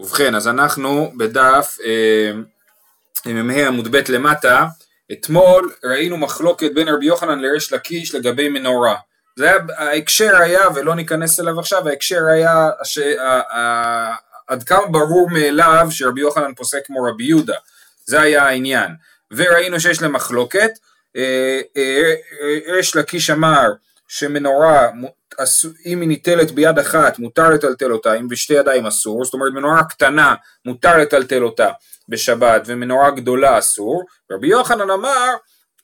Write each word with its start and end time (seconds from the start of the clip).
ובכן, 0.00 0.34
אז 0.34 0.48
אנחנו 0.48 1.12
בדף 1.16 1.78
אה, 1.84 2.32
מ"ה 3.32 3.66
עמוד 3.66 3.96
ב' 3.96 4.00
למטה, 4.08 4.66
אתמול 5.12 5.72
ראינו 5.84 6.16
מחלוקת 6.16 6.70
בין 6.74 6.88
רבי 6.88 7.06
יוחנן 7.06 7.38
לריש 7.38 7.72
לקיש 7.72 8.14
לגבי 8.14 8.48
מנורה. 8.48 8.96
זה 9.36 9.50
היה, 9.50 9.58
ההקשר 9.76 10.36
היה, 10.36 10.60
ולא 10.74 10.94
ניכנס 10.94 11.40
אליו 11.40 11.60
עכשיו, 11.60 11.88
ההקשר 11.88 12.20
היה 12.32 12.70
ש, 12.84 12.98
ה, 12.98 13.56
ה, 13.56 14.14
עד 14.46 14.62
כמה 14.62 14.86
ברור 14.86 15.30
מאליו 15.30 15.86
שרבי 15.90 16.20
יוחנן 16.20 16.54
פוסק 16.54 16.86
כמו 16.86 17.02
רבי 17.02 17.24
יהודה, 17.24 17.56
זה 18.04 18.20
היה 18.20 18.44
העניין. 18.44 18.90
וראינו 19.30 19.80
שיש 19.80 20.02
להם 20.02 20.12
מחלוקת, 20.12 20.70
אה, 21.16 21.60
אה, 21.76 22.14
ריש 22.72 22.96
לקיש 22.96 23.30
אמר 23.30 23.66
שמנורה 24.08 24.88
אם 25.86 26.00
היא 26.00 26.08
ניטלת 26.08 26.50
ביד 26.50 26.78
אחת 26.78 27.18
מותר 27.18 27.50
לטלטל 27.50 27.92
אותה, 27.92 28.14
אם 28.14 28.28
בשתי 28.28 28.54
ידיים 28.54 28.86
אסור, 28.86 29.24
זאת 29.24 29.34
אומרת 29.34 29.52
מנורה 29.52 29.84
קטנה 29.84 30.34
מותר 30.64 30.98
לטלטל 30.98 31.42
אותה 31.42 31.68
בשבת 32.08 32.62
ומנורה 32.66 33.10
גדולה 33.10 33.58
אסור, 33.58 34.04
רבי 34.32 34.46
יוחנן 34.46 34.90
אמר 34.90 35.34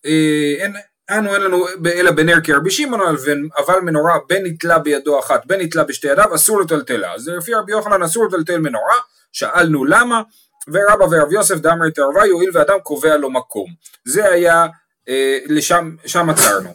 אה, 0.06 0.54
אין, 0.58 0.72
אנו 1.10 1.34
אין 1.34 1.42
לנו 1.42 1.66
אלא 1.86 2.10
בנר 2.10 2.36
כרבי 2.44 2.70
שמעון 2.70 3.16
אבל 3.56 3.80
מנורה 3.80 4.18
בין 4.28 4.46
נתלה 4.46 4.78
בידו 4.78 5.18
אחת 5.20 5.46
בין 5.46 5.60
נתלה 5.60 5.84
בשתי 5.84 6.06
ידיו 6.06 6.34
אסור 6.34 6.60
לטלטלה. 6.60 7.14
אז 7.14 7.28
לפי 7.28 7.54
רבי 7.54 7.72
יוחנן 7.72 8.02
אסור 8.02 8.26
לטלטל 8.26 8.58
מנורה 8.58 8.96
שאלנו 9.32 9.84
למה 9.84 10.22
ורבא 10.68 11.04
ורב 11.04 11.32
יוסף 11.32 11.54
דאמר 11.54 11.88
את 11.88 11.98
ערבה 11.98 12.26
יואיל 12.26 12.50
ואדם 12.52 12.78
קובע 12.82 13.16
לו 13.16 13.30
מקום. 13.30 13.66
זה 14.04 14.28
היה 14.28 14.66
אה, 15.08 15.38
לשם 15.46 15.96
שם 16.06 16.30
עצרנו 16.30 16.70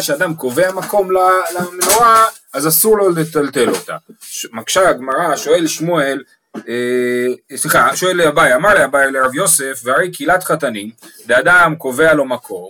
שאדם 0.00 0.34
קובע 0.34 0.72
מקום 0.72 1.08
למנורה, 1.10 2.24
אז 2.52 2.68
אסור 2.68 2.98
לו 2.98 3.08
לטלטל 3.10 3.68
אותה. 3.68 3.96
מקשה 4.52 4.88
הגמרא, 4.88 5.36
שואל 5.36 5.66
שמואל, 5.66 6.22
אה, 6.56 7.56
סליחה, 7.56 7.96
שואל 7.96 8.16
לאביי, 8.16 8.54
אמר 8.54 8.74
לאביי 8.74 9.12
לרב 9.12 9.34
יוסף, 9.34 9.80
והרי 9.84 10.10
קהילת 10.10 10.44
חתנים, 10.44 10.90
לאדם 11.28 11.74
קובע 11.78 12.14
לו 12.14 12.24
מקום, 12.24 12.68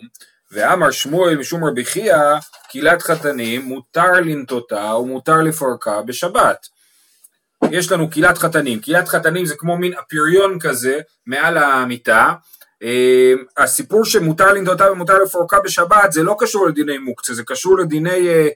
ואמר 0.53 0.91
שמואל 0.91 1.37
משום 1.37 1.65
רבי 1.65 1.85
חייא, 1.85 2.17
קהילת 2.69 3.03
חתנים 3.03 3.63
מותר 3.63 4.13
לנטותה 4.13 4.95
ומותר 4.95 5.37
לפרקה 5.43 6.03
בשבת. 6.03 6.67
יש 7.71 7.93
לנו 7.93 8.11
קהילת 8.11 8.39
חתנים, 8.39 8.81
קהילת 8.81 9.09
חתנים 9.09 9.47
זה 9.47 9.55
כמו 9.57 9.77
מין 9.77 9.93
אפריון 9.93 10.59
כזה 10.61 11.01
מעל 11.27 11.59
המיטה, 11.59 12.33
הסיפור 13.57 14.05
שמותר 14.05 14.53
לנדותה 14.53 14.93
ומותר 14.93 15.19
לפורקה 15.19 15.61
בשבת 15.61 16.13
זה 16.13 16.23
לא 16.23 16.37
קשור 16.39 16.67
לדיני 16.67 16.99
מוקצה, 16.99 17.35
זה 17.35 17.43
קשור 17.47 17.79
לדיני 17.79 18.29
אה, 18.29 18.49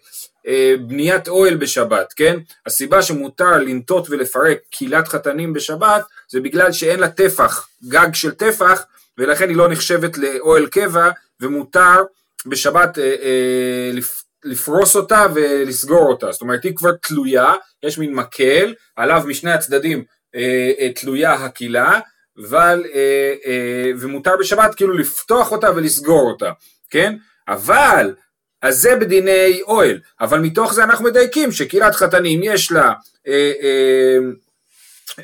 אה, 0.47 0.75
בניית 0.81 1.29
אוהל 1.29 1.57
בשבת, 1.57 2.12
כן? 2.12 2.37
הסיבה 2.67 3.03
שמותר 3.03 3.51
לנטות 3.51 4.11
ולפרק 4.11 4.59
קהילת 4.71 5.09
חתנים 5.09 5.53
בשבת 5.53 6.05
זה 6.29 6.41
בגלל 6.41 6.73
שאין 6.73 7.01
לה 7.01 7.09
טפח, 7.09 7.69
גג 7.89 8.15
של 8.15 8.31
טפח, 8.31 8.84
ולכן 9.19 9.49
היא 9.49 9.56
לא 9.56 9.69
נחשבת 9.69 10.19
לאוהל 10.19 10.67
קבע, 10.67 11.11
ומותר 11.41 12.03
בשבת 12.47 12.99
אה, 12.99 13.05
אה, 13.05 13.91
לפ, 13.93 14.25
לפרוס 14.45 14.97
אותה 14.97 15.27
ולסגור 15.34 16.06
אותה, 16.06 16.33
זאת 16.33 16.43
אומרת 16.43 16.65
היא 16.65 16.77
כבר 16.77 16.93
תלויה, 16.93 17.53
יש 17.83 17.99
מין 17.99 18.15
מקל, 18.15 18.75
עליו 18.97 19.23
משני 19.27 19.53
הצדדים 19.53 20.05
אה, 20.34 20.71
אה, 20.79 20.93
תלויה 20.93 21.33
הקהילה, 21.33 22.01
אבל, 22.47 22.84
אה, 22.94 23.34
אה, 23.47 23.91
ומותר 24.00 24.36
בשבת 24.41 24.75
כאילו 24.75 24.92
לפתוח 24.92 25.53
אותה 25.53 25.70
ולסגור 25.70 26.31
אותה, 26.31 26.50
כן? 26.91 27.17
אבל, 27.48 28.14
אז 28.62 28.81
זה 28.81 28.97
בדיני 28.97 29.62
אוהל, 29.62 30.00
אבל 30.20 30.41
מתוך 30.41 30.75
זה 30.75 30.84
אנחנו 30.84 31.05
מדייקים 31.05 31.53
שקהילת 31.53 31.94
חתנים 31.94 32.41
יש 32.42 32.72
לה 32.72 32.92
אה, 33.28 33.53
אה, 33.62 34.19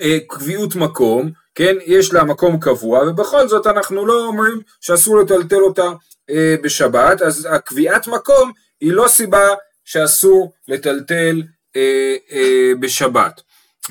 אה, 0.00 0.18
קביעות 0.28 0.74
מקום, 0.74 1.30
כן? 1.54 1.76
יש 1.86 2.12
לה 2.12 2.24
מקום 2.24 2.60
קבוע, 2.60 3.08
ובכל 3.08 3.48
זאת 3.48 3.66
אנחנו 3.66 4.06
לא 4.06 4.26
אומרים 4.26 4.60
שאסור 4.80 5.18
לטלטל 5.18 5.60
אותה 5.60 5.88
אה, 6.30 6.54
בשבת, 6.62 7.22
אז 7.22 7.48
הקביעת 7.50 8.06
מקום 8.06 8.52
היא 8.80 8.92
לא 8.92 9.08
סיבה 9.08 9.48
שאסור 9.84 10.52
לטלטל 10.68 11.42
אה, 11.76 12.16
אה, 12.32 12.72
בשבת. 12.80 13.40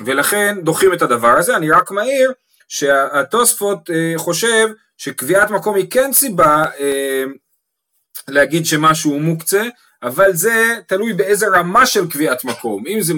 ולכן 0.00 0.56
דוחים 0.62 0.92
את 0.92 1.02
הדבר 1.02 1.38
הזה, 1.38 1.56
אני 1.56 1.70
רק 1.70 1.90
מעיר 1.90 2.32
שהתוספות 2.68 3.90
אה, 3.90 4.12
חושב 4.16 4.68
שקביעת 4.96 5.50
מקום 5.50 5.76
היא 5.76 5.90
כן 5.90 6.12
סיבה 6.12 6.64
אה, 6.80 7.24
להגיד 8.28 8.66
שמשהו 8.66 9.10
הוא 9.10 9.20
מוקצה, 9.20 9.62
אבל 10.02 10.32
זה 10.32 10.74
תלוי 10.86 11.12
באיזה 11.12 11.46
רמה 11.48 11.86
של 11.86 12.10
קביעת 12.10 12.44
מקום, 12.44 12.84
אם 12.86 13.00
זה 13.00 13.14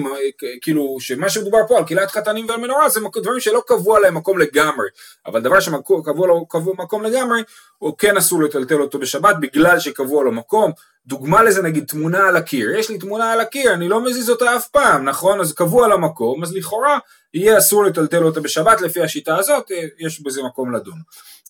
כאילו 0.61 0.97
שמה 0.99 1.29
שמדובר 1.29 1.57
פה 1.67 1.77
על 1.77 1.83
קהילת 1.83 2.11
חתנים 2.11 2.45
ועל 2.49 2.59
מנורה 2.59 2.89
זה 2.89 2.99
דברים 3.15 3.39
שלא 3.39 3.63
קבוע 3.67 3.99
להם 3.99 4.15
מקום 4.15 4.37
לגמרי, 4.37 4.87
אבל 5.25 5.41
דבר 5.41 5.59
שקבוע 5.59 6.27
לו 6.27 6.47
מקום 6.77 7.03
לגמרי, 7.03 7.41
הוא 7.77 7.97
כן 7.97 8.17
אסור 8.17 8.43
לטלטל 8.43 8.81
אותו 8.81 8.99
בשבת 8.99 9.35
בגלל 9.41 9.79
שקבוע 9.79 10.23
לו 10.23 10.31
מקום, 10.31 10.71
דוגמה 11.07 11.43
לזה 11.43 11.61
נגיד 11.61 11.85
תמונה 11.85 12.27
על 12.27 12.35
הקיר, 12.35 12.75
יש 12.75 12.89
לי 12.89 12.97
תמונה 12.97 13.31
על 13.31 13.39
הקיר, 13.39 13.73
אני 13.73 13.89
לא 13.89 14.03
מזיז 14.03 14.29
אותה 14.29 14.55
אף 14.55 14.67
פעם, 14.67 15.05
נכון? 15.05 15.39
אז 15.39 15.53
קבוע 15.53 15.87
למקום, 15.87 16.43
אז 16.43 16.53
לכאורה 16.55 16.99
יהיה 17.33 17.57
אסור 17.57 17.83
לטלטל 17.83 18.23
אותה 18.23 18.39
בשבת 18.39 18.81
לפי 18.81 19.01
השיטה 19.01 19.37
הזאת, 19.37 19.71
אה, 19.71 19.83
יש 19.99 20.21
בזה 20.21 20.43
מקום 20.43 20.75
לדון. 20.75 20.99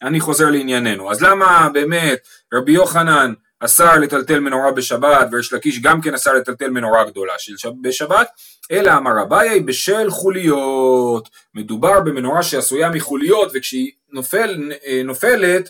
אני 0.01 0.19
חוזר 0.19 0.50
לענייננו, 0.50 1.12
אז 1.12 1.22
למה 1.22 1.69
באמת 1.73 2.19
רבי 2.53 2.72
יוחנן 2.72 3.34
אסר 3.59 3.96
לטלטל 4.00 4.40
מנורה 4.40 4.72
בשבת, 4.72 5.28
ויש 5.31 5.53
לקיש 5.53 5.81
גם 5.81 6.01
כן 6.01 6.13
אסר 6.13 6.34
לטלטל 6.34 6.69
מנורה 6.69 7.03
גדולה 7.03 7.34
של 7.38 7.57
שב, 7.57 7.72
בשבת, 7.81 8.28
אלא 8.72 8.91
אמר 8.97 9.22
אביי 9.22 9.59
בשל 9.59 10.09
חוליות, 10.09 11.29
מדובר 11.56 12.00
במנורה 12.00 12.44
שעשויה 12.44 12.90
מחוליות 12.90 13.51
וכשהיא 13.53 13.91
נופל, 14.12 14.72
אה, 14.85 15.01
נופלת 15.06 15.69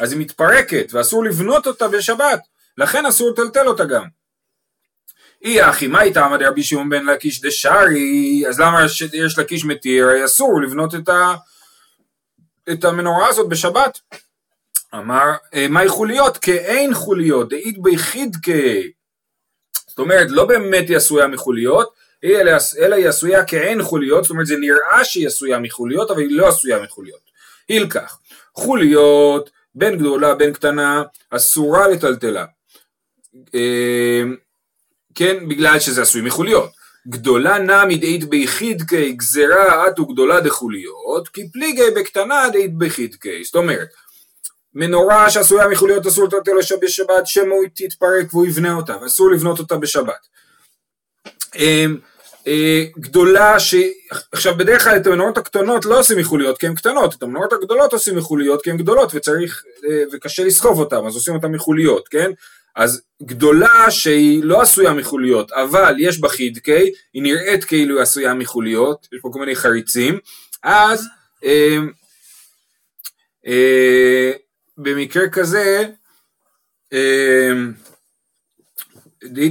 אז 0.00 0.12
היא 0.12 0.20
מתפרקת 0.20 0.86
ואסור 0.92 1.24
לבנות 1.24 1.66
אותה 1.66 1.88
בשבת, 1.88 2.40
לכן 2.78 3.06
אסור 3.06 3.30
לטלטל 3.30 3.68
אותה 3.68 3.84
גם. 3.84 4.04
אי 5.42 5.70
אחי 5.70 5.86
מה 5.86 6.02
איתה 6.02 6.24
עמד 6.24 6.42
רבי 6.42 6.62
שמעון 6.62 6.88
בן 6.88 7.06
לקיש 7.06 7.40
דשארי, 7.40 8.44
אז 8.48 8.60
למה 8.60 8.86
יש 9.12 9.38
לקיש 9.38 9.64
מתיר, 9.64 10.24
אסור 10.24 10.62
לבנות 10.62 10.94
את, 10.94 11.08
ה, 11.08 11.34
את 12.72 12.84
המנורה 12.84 13.28
הזאת 13.28 13.48
בשבת. 13.48 14.00
אמר, 14.94 15.32
אה, 15.54 15.68
מהי 15.68 15.88
חוליות? 15.88 16.38
כאין 16.38 16.94
חוליות, 16.94 17.48
דאית 17.48 17.78
ביחיד 17.78 18.36
כ... 18.42 18.48
זאת 19.88 19.98
אומרת, 19.98 20.26
לא 20.30 20.44
באמת 20.44 20.88
היא 20.88 20.96
עשויה 20.96 21.26
מחוליות, 21.26 21.94
אלא 22.78 22.94
היא 22.94 23.08
עשויה 23.08 23.44
כאין 23.44 23.82
חוליות, 23.82 24.24
זאת 24.24 24.30
אומרת 24.30 24.46
זה 24.46 24.56
נראה 24.56 25.04
שהיא 25.04 25.26
עשויה 25.26 25.58
מחוליות, 25.58 26.10
אבל 26.10 26.20
היא 26.20 26.36
לא 26.36 26.48
עשויה 26.48 26.82
מחוליות. 26.82 27.20
הילקח, 27.68 28.18
חוליות, 28.54 29.50
בין 29.74 29.98
גדולה 29.98 30.34
בין 30.34 30.52
קטנה, 30.52 31.02
אסורה 31.30 31.88
לטלטלה. 31.88 32.44
אה, 33.54 34.22
כן, 35.14 35.48
בגלל 35.48 35.80
שזה 35.80 36.02
עשוי 36.02 36.22
מחוליות. 36.22 36.70
גדולה 37.08 37.58
נע 37.58 37.84
מדעית 37.84 38.24
ביחידקי 38.24 39.12
גזרה 39.12 39.86
עטו 39.86 40.06
גדולה 40.06 40.40
דחוליות, 40.40 41.28
כי 41.28 41.50
פליגי 41.52 41.90
בקטנה 41.96 42.48
דעית 42.52 42.78
ביחידקי. 42.78 43.44
זאת 43.44 43.54
אומרת, 43.54 43.88
מנורה 44.74 45.30
שעשויה 45.30 45.68
מחוליות 45.68 46.06
אסור 46.06 46.24
לטלטל 46.24 46.52
בשבת, 46.82 47.26
שמא 47.26 47.54
היא 47.54 47.70
תתפרק 47.74 48.34
והוא 48.34 48.46
יבנה 48.46 48.74
אותה, 48.74 48.96
ואסור 49.02 49.30
לבנות 49.30 49.58
אותה 49.58 49.76
בשבת. 49.76 50.26
אמ, 51.56 51.96
אה, 52.46 52.84
גדולה 52.98 53.60
ש... 53.60 53.74
עכשיו 54.32 54.56
בדרך 54.56 54.84
כלל 54.84 54.96
את 54.96 55.06
המנורות 55.06 55.38
הקטנות 55.38 55.84
לא 55.84 55.98
עושים 55.98 56.18
מחוליות 56.18 56.58
כי 56.58 56.66
הן 56.66 56.74
קטנות, 56.74 57.14
את 57.14 57.22
המנורות 57.22 57.52
הגדולות 57.52 57.92
עושים 57.92 58.16
מחוליות 58.16 58.62
כי 58.62 58.70
הן 58.70 58.76
גדולות 58.76 59.14
וצריך, 59.14 59.64
אה, 59.84 60.02
וקשה 60.12 60.44
לסחוב 60.44 60.78
אותן, 60.78 61.06
אז 61.06 61.14
עושים 61.14 61.34
אותן 61.34 61.52
מחוליות, 61.52 62.08
כן? 62.08 62.30
אז 62.76 63.02
גדולה 63.22 63.90
שהיא 63.90 64.44
לא 64.44 64.62
עשויה 64.62 64.92
מחוליות, 64.92 65.52
אבל 65.52 65.94
יש 65.98 66.20
בה 66.20 66.28
חידקי, 66.28 66.92
היא 67.14 67.22
נראית 67.22 67.64
כאילו 67.64 67.94
היא 67.96 68.02
עשויה 68.02 68.34
מחוליות, 68.34 69.08
יש 69.12 69.20
פה 69.22 69.30
כל 69.32 69.40
מיני 69.40 69.56
חריצים, 69.56 70.18
אז 70.62 71.06
אה, 71.44 71.76
אה, 73.46 74.32
במקרה 74.78 75.28
כזה, 75.28 75.84
אה, 76.92 77.52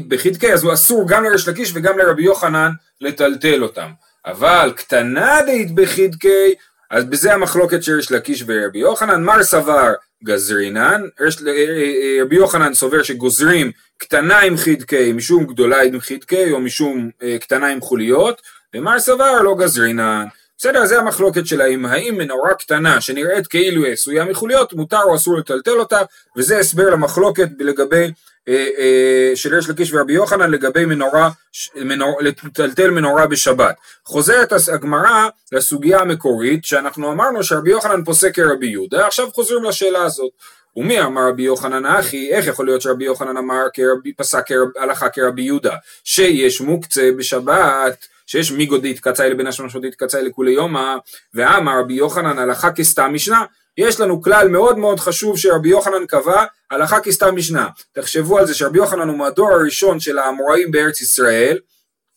בחידקי 0.07 0.53
אז 0.53 0.63
הוא 0.63 0.73
אסור 0.73 1.07
גם 1.07 1.23
לריש 1.23 1.47
לקיש 1.47 1.71
וגם 1.73 1.97
לרבי 1.97 2.23
יוחנן 2.23 2.71
לטלטל 3.01 3.63
אותם, 3.63 3.91
אבל 4.25 4.73
קטנה 4.75 5.39
דאית 5.45 5.75
בחידקי, 5.75 6.55
אז 6.93 7.05
בזה 7.05 7.33
המחלוקת 7.33 7.83
של 7.83 7.95
ריש 7.95 8.11
לקיש 8.11 8.43
ורבי 8.47 8.79
יוחנן, 8.79 9.23
מר 9.23 9.43
סבר 9.43 9.93
גזרינן, 10.23 11.01
אה, 11.21 11.25
אה, 11.47 12.23
רבי 12.23 12.35
יוחנן 12.35 12.73
סובר 12.73 13.03
שגוזרים 13.03 13.71
קטנה 13.97 14.39
עם 14.39 14.57
חידקי 14.57 15.13
משום 15.13 15.45
גדולה 15.45 15.81
עם 15.81 15.99
חידקי 15.99 16.51
או 16.51 16.59
משום 16.59 17.09
אה, 17.23 17.37
קטנה 17.39 17.67
עם 17.67 17.81
חוליות, 17.81 18.41
ומר 18.75 18.99
סבר 18.99 19.41
לא 19.41 19.55
גזרינן. 19.59 20.25
בסדר, 20.63 20.85
זה 20.85 20.99
המחלוקת 20.99 21.47
שלהם, 21.47 21.85
האם 21.85 22.17
מנורה 22.17 22.53
קטנה 22.53 23.01
שנראית 23.01 23.47
כאילו 23.47 23.83
היא 23.83 23.93
עשויה 23.93 24.25
מחוליות, 24.25 24.73
מותר 24.73 25.01
או 25.03 25.15
אסור 25.15 25.37
לטלטל 25.37 25.79
אותה, 25.79 26.01
וזה 26.37 26.59
הסבר 26.59 26.89
למחלוקת 26.89 27.47
לגבי 27.59 28.11
אה, 28.47 28.67
אה, 28.77 29.31
של 29.35 29.55
ריש 29.55 29.69
לקיש 29.69 29.93
ורבי 29.93 30.13
יוחנן 30.13 30.51
לגבי 30.51 30.85
מנורה, 30.85 31.29
מנור, 31.75 32.19
לטלטל 32.21 32.89
מנורה 32.89 33.27
בשבת. 33.27 33.75
חוזרת 34.05 34.53
הגמרא 34.73 35.29
לסוגיה 35.51 35.99
המקורית 35.99 36.65
שאנחנו 36.65 37.11
אמרנו 37.11 37.43
שרבי 37.43 37.71
יוחנן 37.71 38.03
פוסק 38.03 38.35
כרבי 38.35 38.67
יהודה, 38.67 39.07
עכשיו 39.07 39.31
חוזרים 39.31 39.63
לשאלה 39.63 40.03
הזאת. 40.03 40.31
ומי 40.75 41.01
אמר 41.01 41.27
רבי 41.29 41.43
יוחנן 41.43 41.85
אחי, 41.85 42.31
איך 42.31 42.47
יכול 42.47 42.65
להיות 42.65 42.81
שרבי 42.81 43.05
יוחנן 43.05 43.37
אמר 43.37 43.63
כרבי, 43.73 44.13
פסק 44.13 44.45
הלכה 44.79 45.09
כרבי 45.09 45.41
יהודה, 45.41 45.75
שיש 46.03 46.61
מוקצה 46.61 47.09
בשבת 47.17 48.05
שיש 48.25 48.51
מיגו 48.51 48.77
דאיתקצאי 48.77 49.29
לבין 49.29 49.47
השמשות 49.47 49.81
דאיתקצאי 49.81 50.23
לכולי 50.23 50.51
יומא, 50.51 50.95
ואמר 51.33 51.79
רבי 51.79 51.93
יוחנן 51.93 52.39
הלכה 52.39 52.71
כסתם 52.71 53.13
משנה, 53.13 53.45
יש 53.77 53.99
לנו 53.99 54.21
כלל 54.21 54.47
מאוד 54.47 54.77
מאוד 54.77 54.99
חשוב 54.99 55.37
שרבי 55.37 55.69
יוחנן 55.69 56.05
קבע, 56.07 56.45
הלכה 56.71 56.99
כסתם 56.99 57.35
משנה. 57.35 57.67
תחשבו 57.93 58.39
על 58.39 58.45
זה 58.47 58.53
שרבי 58.53 58.77
יוחנן 58.77 59.09
הוא 59.09 59.17
מהדור 59.17 59.51
הראשון 59.51 59.99
של 59.99 60.17
האמוראים 60.17 60.71
בארץ 60.71 61.01
ישראל, 61.01 61.57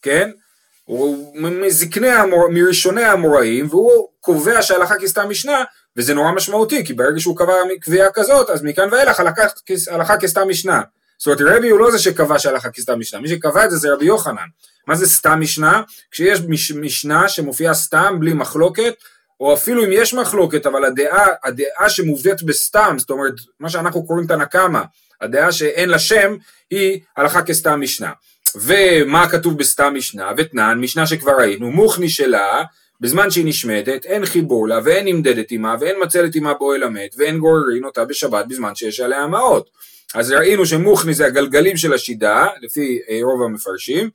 כן? 0.03 0.31
הוא 0.85 1.37
מזקני 1.37 2.11
המור... 2.11 2.49
מראשוני 2.51 3.03
האמוראים, 3.03 3.67
והוא 3.71 4.09
קובע 4.21 4.63
שהלכה 4.63 4.95
כסתם 4.99 5.31
משנה, 5.31 5.65
וזה 5.97 6.15
נורא 6.15 6.33
משמעותי, 6.33 6.85
כי 6.85 6.95
ברגע 6.95 7.21
שהוא 7.21 7.37
קבע 7.37 7.55
קביעה 7.81 8.09
כזאת, 8.15 8.51
אז 8.51 8.63
מכאן 8.63 8.89
ואילך 8.93 9.21
הלכה, 9.89 10.17
כסתם 10.17 10.49
משנה. 10.49 10.83
זאת 11.19 11.27
אומרת 11.27 11.57
רבי 11.57 11.69
הוא 11.69 11.81
לא 11.81 11.91
זה 11.91 11.99
שקבע 11.99 12.39
שהלכה 12.39 12.71
כסתם 12.71 13.01
משנה, 13.01 13.21
מי 13.21 13.29
שקבע 13.29 13.65
את 13.65 13.71
זה 13.71 13.77
זה 13.77 13.93
רבי 13.93 14.05
יוחנן. 14.05 14.47
מה 14.87 14.95
זה 14.95 15.09
סתם 15.09 15.41
משנה? 15.41 15.83
כשיש 16.11 16.41
מש, 16.49 16.73
משנה 16.73 17.29
שמופיעה 17.29 17.75
סתם 17.75 18.17
בלי 18.21 18.33
מחלוקת, 18.33 18.95
או 19.41 19.55
אפילו 19.55 19.85
אם 19.85 19.91
יש 19.93 20.15
מחלוקת, 20.15 20.67
אבל 20.67 20.85
הדעה, 20.85 21.27
הדעה 21.45 21.89
שמובאת 21.89 22.43
בסתם, 22.43 22.97
זאת 22.99 23.11
אומרת, 23.11 23.35
מה 23.61 23.71
שאנחנו 23.71 24.07
קוראים 24.07 24.27
תנא 24.27 24.45
קמא, 24.45 24.81
הדעה 25.21 25.53
שאין 25.53 25.89
לה 25.89 25.99
שם, 25.99 26.37
היא 26.71 27.01
הלכה 27.17 27.43
כסתם 27.43 27.81
משנה. 27.81 28.13
ומה 28.55 29.29
כתוב 29.29 29.59
בסתם 29.59 29.95
משנה? 29.95 30.31
ותנן, 30.37 30.79
משנה 30.81 31.07
שכבר 31.07 31.33
ראינו, 31.39 31.71
מוכני 31.71 32.09
שלה, 32.09 32.65
בזמן 33.01 33.31
שהיא 33.31 33.47
נשמטת, 33.47 34.05
אין 34.05 34.27
חיבור 34.27 34.69
לה 34.69 34.81
ואין 34.85 35.05
נמדדת 35.05 35.51
עמה 35.51 35.77
ואין 35.81 35.97
מצלת 36.03 36.35
עמה 36.35 36.55
באוהל 36.55 36.83
המת 36.83 37.15
ואין 37.19 37.39
גוררין 37.39 37.85
אותה 37.85 38.05
בשבת 38.05 38.47
בזמן 38.49 38.75
שיש 38.75 39.01
עליה 39.01 39.27
מעות. 39.27 39.71
אז 40.15 40.33
ראינו 40.33 40.67
שמוכני 40.67 41.15
זה 41.15 41.27
הגלגלים 41.27 41.77
של 41.77 41.93
השידה, 41.93 42.47
לפי 42.63 42.99
אה, 43.09 43.19
רוב 43.23 43.43
המפרשים, 43.43 44.11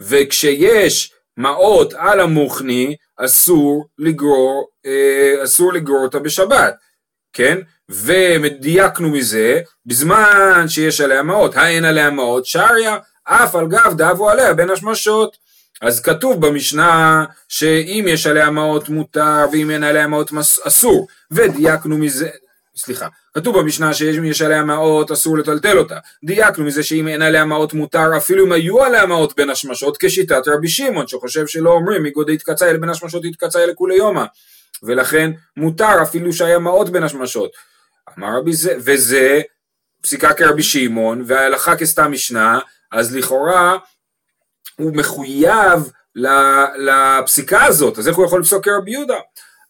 וכשיש 0.00 1.12
מעות 1.36 1.94
על 1.96 2.20
המוכני, 2.20 2.96
אסור 3.16 3.86
לגרור, 3.98 4.68
אה, 4.86 5.44
אסור 5.44 5.72
לגרור 5.72 6.02
אותה 6.02 6.18
בשבת, 6.18 6.74
כן? 7.32 7.58
ודייקנו 7.88 9.08
מזה, 9.08 9.60
בזמן 9.86 10.64
שיש 10.68 11.00
עליה 11.00 11.22
מעות, 11.22 11.56
האין 11.56 11.84
עליה 11.84 12.10
מעות, 12.10 12.46
שריה, 12.46 12.98
אף 13.24 13.54
על 13.54 13.66
גב 13.68 13.94
דאבו 13.96 14.30
עליה 14.30 14.54
בין 14.54 14.70
השמשות. 14.70 15.36
אז 15.82 16.00
כתוב 16.00 16.46
במשנה 16.46 17.24
שאם 17.48 18.04
יש 18.08 18.26
עליה 18.26 18.50
מעות 18.50 18.88
מותר 18.88 19.46
ואם 19.52 19.70
אין 19.70 19.82
עליה 19.82 20.06
מעות 20.06 20.30
אסור, 20.66 21.06
ודייקנו 21.30 21.98
מזה, 21.98 22.28
סליחה, 22.76 23.08
כתוב 23.34 23.58
במשנה 23.58 23.94
שאם 23.94 24.24
יש 24.24 24.42
עליה 24.42 24.64
מעות 24.64 25.10
אסור 25.10 25.38
לטלטל 25.38 25.78
אותה. 25.78 25.98
דייקנו 26.24 26.64
מזה 26.64 26.82
שאם 26.82 27.08
אין 27.08 27.22
עליה 27.22 27.44
מעות 27.44 27.72
מותר 27.72 28.16
אפילו 28.16 28.46
אם 28.46 28.52
היו 28.52 28.82
עליה 28.82 29.06
מעות 29.06 29.36
בין 29.36 29.50
השמשות 29.50 29.96
כשיטת 30.00 30.48
רבי 30.48 30.68
שמעון 30.68 31.06
שחושב 31.06 31.46
שלא 31.46 31.70
אומרים 31.70 32.02
מגודי 32.02 32.34
התקצה 32.34 32.70
אל 32.70 32.76
בין 32.76 32.88
השמשות 32.88 33.24
התקצה 33.24 33.66
לכולי 33.66 33.94
יומא. 33.94 34.24
ולכן 34.82 35.30
מותר 35.56 36.02
אפילו 36.02 36.32
שהיה 36.32 36.58
מעות 36.58 36.90
בין 36.90 37.02
השמשות. 37.02 37.50
אמר 38.18 38.38
רבי 38.38 38.52
זה, 38.52 38.74
וזה 38.78 39.40
פסיקה 40.02 40.32
כרבי 40.32 40.62
שמעון 40.62 41.22
וההלכה 41.26 41.76
כסתם 41.76 42.12
משנה, 42.12 42.58
אז 42.92 43.16
לכאורה 43.16 43.76
הוא 44.76 44.96
מחויב 44.96 45.90
לפסיקה 46.76 47.64
הזאת, 47.64 47.98
אז 47.98 48.08
איך 48.08 48.16
הוא 48.16 48.26
יכול 48.26 48.40
לפסוק 48.40 48.64
כרבי 48.64 48.90
יהודה? 48.90 49.18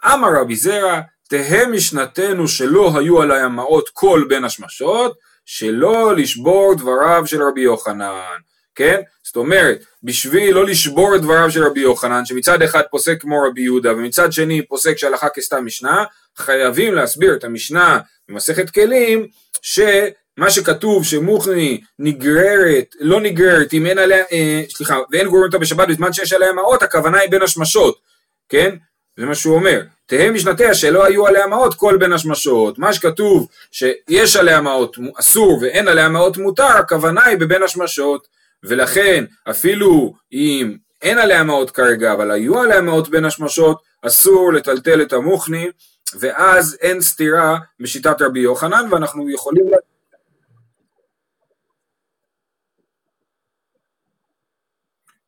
אמר 0.04 0.28
רבי 0.40 0.56
זרע 0.56 1.00
תהא 1.28 1.66
משנתנו 1.66 2.48
שלא 2.48 2.98
היו 2.98 3.22
עלי 3.22 3.40
המעות 3.40 3.88
כל 3.92 4.24
בין 4.28 4.44
השמשות, 4.44 5.18
שלא 5.46 6.16
לשבור 6.16 6.74
דבריו 6.74 7.22
של 7.26 7.42
רבי 7.42 7.60
יוחנן, 7.60 8.38
כן? 8.74 9.00
זאת 9.22 9.36
אומרת, 9.36 9.84
בשביל 10.02 10.54
לא 10.54 10.66
לשבור 10.66 11.16
את 11.16 11.22
דבריו 11.22 11.50
של 11.50 11.64
רבי 11.64 11.80
יוחנן, 11.80 12.24
שמצד 12.24 12.62
אחד 12.62 12.82
פוסק 12.90 13.20
כמו 13.20 13.42
רבי 13.42 13.62
יהודה, 13.62 13.92
ומצד 13.92 14.32
שני 14.32 14.66
פוסק 14.66 14.98
שהלכה 14.98 15.28
כסתם 15.28 15.66
משנה, 15.66 16.04
חייבים 16.36 16.94
להסביר 16.94 17.34
את 17.34 17.44
המשנה 17.44 17.98
במסכת 18.28 18.70
כלים, 18.70 19.26
שמה 20.38 20.50
שכתוב 20.50 21.04
שמוכני 21.04 21.80
נגררת, 21.98 22.94
לא 23.00 23.20
נגררת, 23.20 23.72
אם 23.72 23.86
אין 23.86 23.98
עליה, 23.98 24.24
אה, 24.32 24.62
סליחה, 24.70 24.98
ואין 25.12 25.28
גורם 25.28 25.42
אותה 25.42 25.58
בשבת 25.58 25.88
בזמן 25.88 26.12
שיש 26.12 26.32
עליה 26.32 26.52
מעות, 26.52 26.82
הכוונה 26.82 27.18
היא 27.18 27.30
בין 27.30 27.42
השמשות, 27.42 27.98
כן? 28.48 28.76
זה 29.16 29.26
מה 29.26 29.34
שהוא 29.34 29.54
אומר. 29.54 29.82
תהא 30.06 30.30
משנתיה 30.30 30.74
שלא 30.74 31.04
היו 31.04 31.26
עליה 31.26 31.46
מעות 31.46 31.74
כל 31.74 31.96
בין 31.96 32.12
השמשות. 32.12 32.78
מה 32.78 32.92
שכתוב 32.92 33.48
שיש 33.72 34.36
עליה 34.36 34.60
מעות 34.60 34.96
אסור 35.20 35.58
ואין 35.62 35.88
עליה 35.88 36.08
מעות 36.08 36.36
מותר, 36.36 36.76
הכוונה 36.78 37.24
היא 37.24 37.38
בבין 37.38 37.62
השמשות. 37.62 38.26
ולכן 38.62 39.24
אפילו 39.50 40.14
אם 40.32 40.76
אין 41.02 41.18
עליה 41.18 41.42
מעות 41.42 41.70
כרגע, 41.70 42.12
אבל 42.12 42.30
היו 42.30 42.60
עליה 42.60 42.80
מעות 42.80 43.08
בין 43.08 43.24
השמשות, 43.24 43.82
אסור 44.02 44.52
לטלטל 44.52 45.02
את 45.02 45.12
המוכני, 45.12 45.66
ואז 46.18 46.76
אין 46.80 47.00
סתירה 47.00 47.56
בשיטת 47.80 48.22
רבי 48.22 48.40
יוחנן, 48.40 48.86
ואנחנו 48.90 49.30
יכולים... 49.30 49.64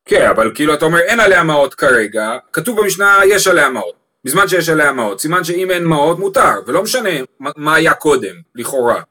כן, 0.06 0.26
אבל 0.26 0.50
כאילו 0.54 0.74
אתה 0.74 0.84
אומר 0.84 0.98
אין 0.98 1.20
עליה 1.20 1.42
מעות 1.42 1.74
כרגע, 1.74 2.36
כתוב 2.52 2.80
במשנה 2.80 3.20
יש 3.24 3.46
עליה 3.46 3.70
מעות, 3.70 3.94
בזמן 4.24 4.48
שיש 4.48 4.68
עליה 4.68 4.92
מעות, 4.92 5.20
סימן 5.20 5.44
שאם 5.44 5.70
אין 5.70 5.84
מעות 5.84 6.18
מותר, 6.18 6.60
ולא 6.66 6.82
משנה 6.82 7.10
מה 7.40 7.74
היה 7.74 7.94
קודם, 7.94 8.34
לכאורה. 8.54 9.02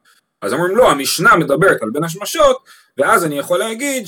אז 0.41 0.53
אומרים 0.53 0.75
לא, 0.75 0.91
המשנה 0.91 1.35
מדברת 1.35 1.81
על 1.81 1.89
בין 1.89 2.03
השמשות, 2.03 2.57
ואז 2.97 3.25
אני 3.25 3.39
יכול 3.39 3.59
להגיד 3.59 4.05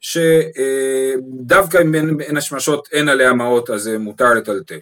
שדווקא 0.00 1.78
אם 1.82 2.16
בין 2.16 2.36
השמשות 2.36 2.88
אין 2.92 3.08
עליה 3.08 3.32
מעות 3.32 3.70
אז 3.70 3.90
מותר 3.98 4.34
לטלטל. 4.34 4.78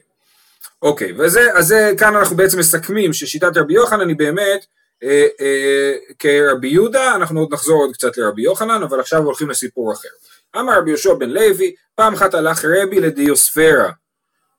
אוקיי, 0.82 1.12
וזה, 1.18 1.54
אז 1.54 1.66
זה, 1.66 1.92
כאן 1.98 2.16
אנחנו 2.16 2.36
בעצם 2.36 2.58
מסכמים 2.58 3.12
ששיטת 3.12 3.56
רבי 3.56 3.74
יוחנן 3.74 4.08
היא 4.08 4.16
באמת 4.16 4.66
אה, 5.02 5.26
אה, 5.40 5.92
כרבי 6.18 6.68
יהודה, 6.68 7.14
אנחנו 7.14 7.40
עוד 7.40 7.52
נחזור 7.52 7.82
עוד 7.82 7.92
קצת 7.92 8.16
לרבי 8.16 8.42
יוחנן, 8.42 8.82
אבל 8.82 9.00
עכשיו 9.00 9.22
הולכים 9.22 9.50
לסיפור 9.50 9.92
אחר. 9.92 10.08
אמר 10.56 10.78
רבי 10.78 10.90
יהושע 10.90 11.14
בן 11.14 11.30
לוי, 11.30 11.74
פעם 11.94 12.14
אחת 12.14 12.34
הלך 12.34 12.64
רבי 12.64 13.00
לדיוספרה. 13.00 13.90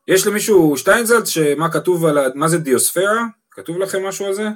יש 0.08 0.28
למישהו 0.28 0.78
שטיינזלץ 0.78 1.30
שמה 1.30 1.72
כתוב 1.72 2.06
על, 2.06 2.18
מה 2.36 2.48
זה 2.48 2.58
דיוספרה? 2.58 3.24
כתוב 3.52 3.78
לכם 3.78 4.06
משהו 4.06 4.26
על 4.26 4.34
זה? 4.34 4.48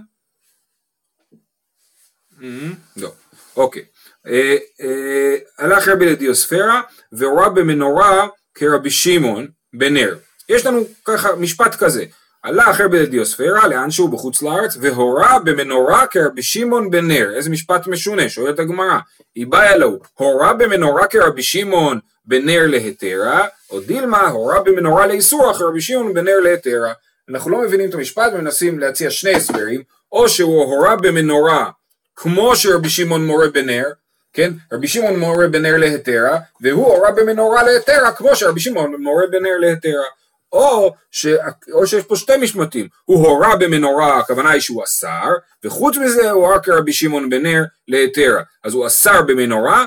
Mm-hmm. 2.40 2.76
לא, 2.98 3.12
אוקיי. 3.56 3.86
אה, 4.28 4.58
אה, 4.82 5.36
הלך 5.58 5.88
רבי 5.88 6.06
לדיוספרה 6.06 6.82
והורה 7.12 7.50
במנורה 7.50 8.28
כרבי 8.54 8.90
שמעון 8.90 9.48
בנר. 9.74 10.18
יש 10.50 10.66
לנו 10.66 10.88
ככה 11.06 11.36
משפט 11.36 11.76
כזה, 11.76 12.06
הלך 12.48 12.82
רבי 12.82 13.00
לדיוספרה 13.00 13.68
לאן 13.68 13.92
שהוא 13.92 14.10
בחוץ 14.10 14.42
לארץ 14.42 14.78
והורה 14.82 15.40
במנורה 15.40 16.08
כרבי 16.08 16.44
שמעון 16.44 16.92
בן 16.92 17.08
נר. 17.08 17.36
איזה 17.36 17.50
משפט 17.50 17.88
משונה 17.88 18.30
שואלת 18.30 18.60
הגמרא. 18.60 18.98
היא 19.36 19.48
באה 19.48 19.78
לו 19.78 20.00
הורה 20.14 20.54
במנורה 20.54 21.08
כרבי 21.08 21.44
שמעון 21.44 22.00
בן 22.26 22.46
נר 22.46 22.68
להתרה 22.68 23.48
או 23.70 23.80
דילמה 23.80 24.28
הורה 24.28 24.60
במנורה 24.60 25.08
לאיסור 25.08 25.52
אחר 25.52 25.68
רבי 25.68 25.82
שמעון 25.82 26.14
בן 26.14 26.26
נר 26.26 26.40
להתרה 26.44 26.94
אנחנו 27.30 27.52
לא 27.52 27.62
מבינים 27.62 27.90
את 27.90 27.94
המשפט 27.94 28.32
ומנסים 28.34 28.80
להציע 28.80 29.10
שני 29.10 29.36
הסברים. 29.36 29.82
או 30.12 30.30
שהוא 30.30 30.64
הורה 30.64 30.96
במנורה 30.96 31.70
כמו 32.16 32.56
שרבי 32.56 32.90
שמעון 32.90 33.26
מורה 33.26 33.50
בנר 33.50 33.86
כן? 34.34 34.52
רבי 34.74 34.88
שמעון 34.88 35.20
מורה 35.20 35.48
בנר 35.48 35.78
להתרה 35.78 36.38
והוא 36.62 36.86
הורה 36.86 37.12
במנורה 37.12 37.64
להתרה 37.64 38.12
כמו 38.12 38.36
שרבי 38.36 38.60
שמעון 38.60 38.96
מורה 39.04 39.28
בנר 39.32 39.58
להתרה 39.60 40.06
או, 40.54 40.94
ש... 41.12 41.28
או 41.74 41.88
שיש 41.88 42.04
פה 42.04 42.16
שתי 42.16 42.38
משמטים, 42.42 42.88
הוא 43.06 43.28
הורה 43.28 43.56
במנורה, 43.56 44.20
הכוונה 44.20 44.50
היא 44.50 44.62
שהוא 44.62 44.84
אסר, 44.84 45.30
וחוץ 45.64 45.98
מזה 45.98 46.32
הוא 46.32 46.46
הורה 46.46 46.60
כרבי 46.60 46.94
שמעון 46.94 47.30
בן 47.30 47.46
נר 47.46 47.64
להתרה. 47.88 48.42
אז 48.64 48.74
הוא 48.74 48.88
אסר 48.88 49.22
במנורה, 49.22 49.86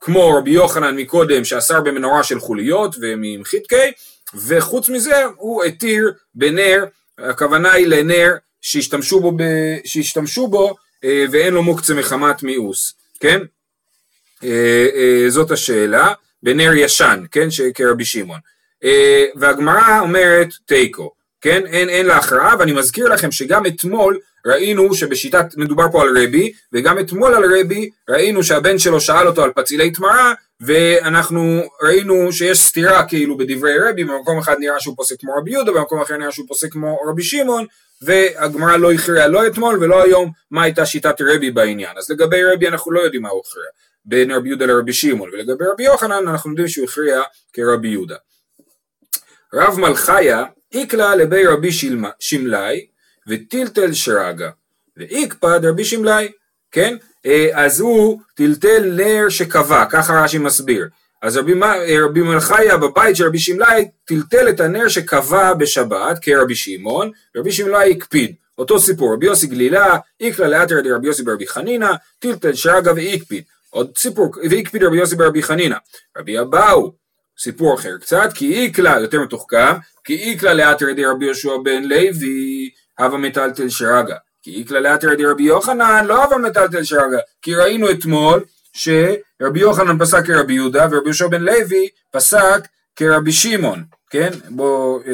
כמו 0.00 0.36
רבי 0.36 0.50
יוחנן 0.50 0.96
מקודם 0.96 1.44
שאסר 1.44 1.80
במנורה 1.80 2.22
של 2.22 2.40
חוליות 2.40 2.96
וממחיתקי, 3.00 3.92
וחוץ 4.34 4.88
מזה 4.88 5.24
הוא 5.36 5.64
התיר 5.64 6.12
בנר, 6.34 6.84
הכוונה 7.18 7.72
היא 7.72 7.86
לנר 7.86 8.32
שהשתמשו 8.60 9.20
בו, 9.20 9.32
ב... 9.32 9.42
שהשתמשו 9.84 10.48
בו 10.48 10.76
אה, 11.04 11.24
ואין 11.30 11.54
לו 11.54 11.62
מוקצה 11.62 11.94
מחמת 11.94 12.42
מיאוס, 12.42 12.94
כן? 13.20 13.40
אה, 14.44 14.86
אה, 14.94 15.30
זאת 15.30 15.50
השאלה, 15.50 16.12
בנר 16.42 16.72
ישן, 16.74 17.24
כן? 17.30 17.48
כרבי 17.74 18.04
שמעון. 18.04 18.38
אה, 18.84 19.26
והגמרא 19.36 20.00
אומרת 20.00 20.48
תיקו, 20.66 21.10
כן? 21.40 21.66
אין, 21.66 21.88
אין 21.88 22.06
לה 22.06 22.16
הכרעה, 22.16 22.56
ואני 22.58 22.72
מזכיר 22.72 23.08
לכם 23.08 23.32
שגם 23.32 23.66
אתמול 23.66 24.18
ראינו 24.46 24.94
שבשיטת, 24.94 25.46
מדובר 25.56 25.86
פה 25.92 26.02
על 26.02 26.18
רבי, 26.18 26.52
וגם 26.72 26.98
אתמול 26.98 27.34
על 27.34 27.60
רבי, 27.60 27.90
ראינו 28.08 28.42
שהבן 28.42 28.78
שלו 28.78 29.00
שאל 29.00 29.26
אותו 29.26 29.44
על 29.44 29.50
פצילי 29.54 29.90
תמרה, 29.90 30.32
ואנחנו 30.60 31.62
ראינו 31.82 32.32
שיש 32.32 32.58
סתירה 32.58 33.06
כאילו 33.08 33.36
בדברי 33.36 33.78
רבי, 33.88 34.04
במקום 34.04 34.38
אחד 34.38 34.56
נראה 34.58 34.80
שהוא 34.80 34.96
פוסק 34.96 35.20
כמו 35.20 35.32
רבי 35.36 35.50
יהודה, 35.50 35.72
במקום 35.72 36.00
אחר 36.00 36.16
נראה 36.16 36.32
שהוא 36.32 36.48
פוסק 36.48 36.72
כמו 36.72 36.98
רבי 37.06 37.22
שמעון, 37.22 37.66
והגמרא 38.02 38.76
לא 38.76 38.92
הכריעה 38.92 39.28
לא 39.28 39.46
אתמול 39.46 39.78
ולא 39.80 40.02
היום 40.02 40.30
מה 40.50 40.62
הייתה 40.62 40.86
שיטת 40.86 41.20
רבי 41.20 41.50
בעניין. 41.50 41.98
אז 41.98 42.10
לגבי 42.10 42.44
רבי 42.44 42.68
אנחנו 42.68 42.92
לא 42.92 43.00
יודעים 43.00 43.22
מה 43.22 43.28
הוא 43.28 43.42
הכריע, 43.46 43.66
בין 44.04 44.30
רבי 44.30 44.48
יהודה 44.48 44.66
לרבי 44.66 44.92
שמעון, 44.92 45.30
ולגבי 45.32 45.64
רבי 45.72 45.84
יוחנן 45.84 46.28
אנחנו 46.28 46.50
יודעים 46.50 46.68
שהוא 46.68 46.84
הכריע 46.84 47.22
כרבי 47.52 47.88
יהודה. 47.88 48.16
רב 49.54 49.80
מלכיה 49.80 50.44
איקלה 50.74 51.16
לבי 51.16 51.46
רבי 51.46 51.68
שמלאי 52.20 52.86
וטלטל 53.28 53.92
שרגא 53.92 54.48
ואיקפד 54.96 55.60
רבי 55.64 55.84
שמלאי, 55.84 56.28
כן? 56.72 56.96
אה, 57.26 57.48
אז 57.52 57.80
הוא 57.80 58.20
טלטל 58.34 58.92
נר 58.96 59.28
שקבע, 59.28 59.84
ככה 59.90 60.22
רש"י 60.22 60.38
מסביר. 60.38 60.88
אז 61.22 61.36
רבי, 61.36 61.52
אה, 61.62 62.04
רבי 62.04 62.20
מלכיה 62.20 62.76
בבית 62.76 63.16
של 63.16 63.26
רבי 63.26 63.38
שמלאי 63.38 63.88
טלטל 64.04 64.48
את 64.48 64.60
הנר 64.60 64.88
שקבע 64.88 65.54
בשבת 65.54 66.18
כרבי 66.22 66.54
שמעון, 66.54 67.10
ורבי 67.34 67.52
שמלאי 67.52 67.92
הקפיד. 67.92 68.34
אותו 68.58 68.80
סיפור, 68.80 69.14
רבי 69.14 69.26
יוסי 69.26 69.46
גלילה, 69.46 69.98
איקלה 70.20 70.48
לאתר 70.48 70.80
דרבי 70.80 71.06
יוסי 71.06 71.22
ברבי 71.22 71.46
חנינא, 71.46 71.90
טלטל 72.18 72.54
שרגא 72.54 72.92
והקפיד. 72.96 73.44
עוד 73.70 73.98
סיפור, 73.98 74.32
והקפיד 74.50 74.82
רבי 74.82 74.96
יוסי 74.96 75.16
ברבי 75.16 75.42
חנינא. 75.42 75.76
רבי 76.18 76.40
אבאו, 76.40 76.92
סיפור 77.40 77.74
אחר 77.74 77.98
קצת, 77.98 78.30
כי 78.34 78.52
איקלה, 78.52 79.00
יותר 79.00 79.20
מתוחכם, 79.20 79.74
כי 80.04 80.14
איקלה 80.14 80.54
לאתר 80.54 80.86
דרבי 80.96 81.24
יהושע 81.24 81.56
בן 81.64 81.82
לוי, 81.84 82.70
הווה 82.98 83.18
מטלטל 83.18 83.68
שרגא. 83.68 84.14
כי 84.42 84.50
איקלה 84.50 84.80
לאתר 84.80 85.14
דרבי 85.14 85.42
יוחנן, 85.42 86.04
לא 86.06 86.24
הווה 86.24 86.38
מטלטל 86.38 86.84
שרגא. 86.84 87.18
כי 87.42 87.54
ראינו 87.54 87.90
אתמול 87.90 88.44
שרבי 88.72 89.60
יוחנן 89.60 89.98
פסק 89.98 90.26
כרבי 90.26 90.54
יהודה 90.54 90.86
ורבי 90.90 91.06
יהושע 91.06 91.26
בן 91.26 91.42
לוי 91.42 91.88
פסק 92.10 92.68
כרבי 92.96 93.32
שמעון, 93.32 93.84
כן? 94.10 94.30
בוא, 94.48 95.00
אה, 95.06 95.12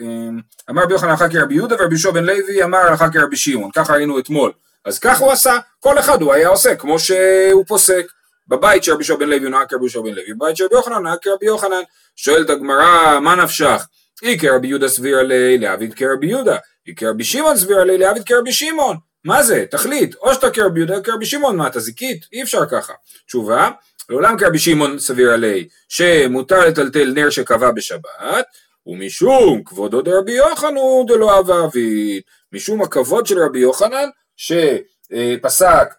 אה, 0.00 0.28
אמר 0.70 0.82
רבי 0.82 0.92
יוחנן 0.92 1.10
הלכה 1.10 1.28
כרבי 1.28 1.54
יהודה 1.54 1.74
ורבי 1.74 1.94
יהושע 1.94 2.10
בן 2.10 2.24
לוי 2.24 2.64
אמר 2.64 2.78
הלכה 2.78 3.08
כרבי 3.10 3.36
שמעון, 3.36 3.70
ככה 3.74 3.92
ראינו 3.92 4.18
אתמול. 4.18 4.52
אז 4.84 4.98
ככה 4.98 5.24
הוא 5.24 5.32
עשה, 5.32 5.58
כל 5.80 5.98
אחד 5.98 6.22
הוא 6.22 6.32
היה 6.32 6.48
עושה 6.48 6.74
כמו 6.76 6.98
שהוא 6.98 7.64
פוסק. 7.66 8.06
בבית 8.50 8.84
של 8.84 8.92
רבי 8.92 9.00
יהושע 9.00 9.16
בן 9.16 9.28
לוי 9.28 9.42
הוא 9.42 9.50
נהג 9.50 9.66
כרבי 9.68 9.82
יהושע 9.84 10.00
בן 10.00 10.14
לוי, 10.14 10.34
בבית 10.34 10.56
של 10.56 10.64
רבי 10.64 10.74
יוחנן 10.74 11.02
נהג 11.02 11.18
כרבי 11.22 11.46
יוחנן. 11.46 11.82
שואלת 12.16 12.50
הגמרא, 12.50 13.18
מה 13.20 13.34
נפשך? 13.34 13.86
אי 14.22 14.38
כרבי 14.38 14.68
יהודה 14.68 14.88
סביר 14.88 15.18
עלי 15.18 15.58
לעביד 15.58 15.94
כרבי 15.94 16.26
יהודה, 16.26 16.56
אי 16.86 16.94
כרבי 16.94 17.24
שמעון 17.24 17.56
סביר 17.56 17.80
עלי 17.80 17.98
לעביד 17.98 18.22
כרבי 18.24 18.52
שמעון. 18.52 18.96
מה 19.24 19.42
זה? 19.42 19.64
תחליט, 19.70 20.14
או 20.14 20.34
שאתה 20.34 20.50
כרבי 20.50 20.80
יהודה 20.80 20.96
או 20.96 21.02
כרבי 21.02 21.26
שמעון, 21.26 21.56
מה 21.56 21.66
אתה 21.66 21.80
זיקית? 21.80 22.26
אי 22.32 22.42
אפשר 22.42 22.66
ככה. 22.66 22.92
תשובה, 23.26 23.70
לעולם 24.08 24.38
כרבי 24.38 24.58
שמעון 24.58 24.98
סביר 24.98 25.30
עלי, 25.30 25.68
שמותר 25.88 26.66
לטלטל 26.66 27.12
נר 27.14 27.30
שקבע 27.30 27.70
בשבת, 27.70 28.44
ומשום 28.86 29.64
כבודו 29.64 30.02
דרבי 30.02 30.32
יוחנן 30.32 30.76
דלא 31.06 31.36
אהבה 31.36 31.64
אביד, 31.64 32.22
משום 32.52 32.82
הכבוד 32.82 33.26
של 33.26 33.38
רבי 33.38 33.58
יוחנן, 33.58 34.08
שפסק 34.36 35.94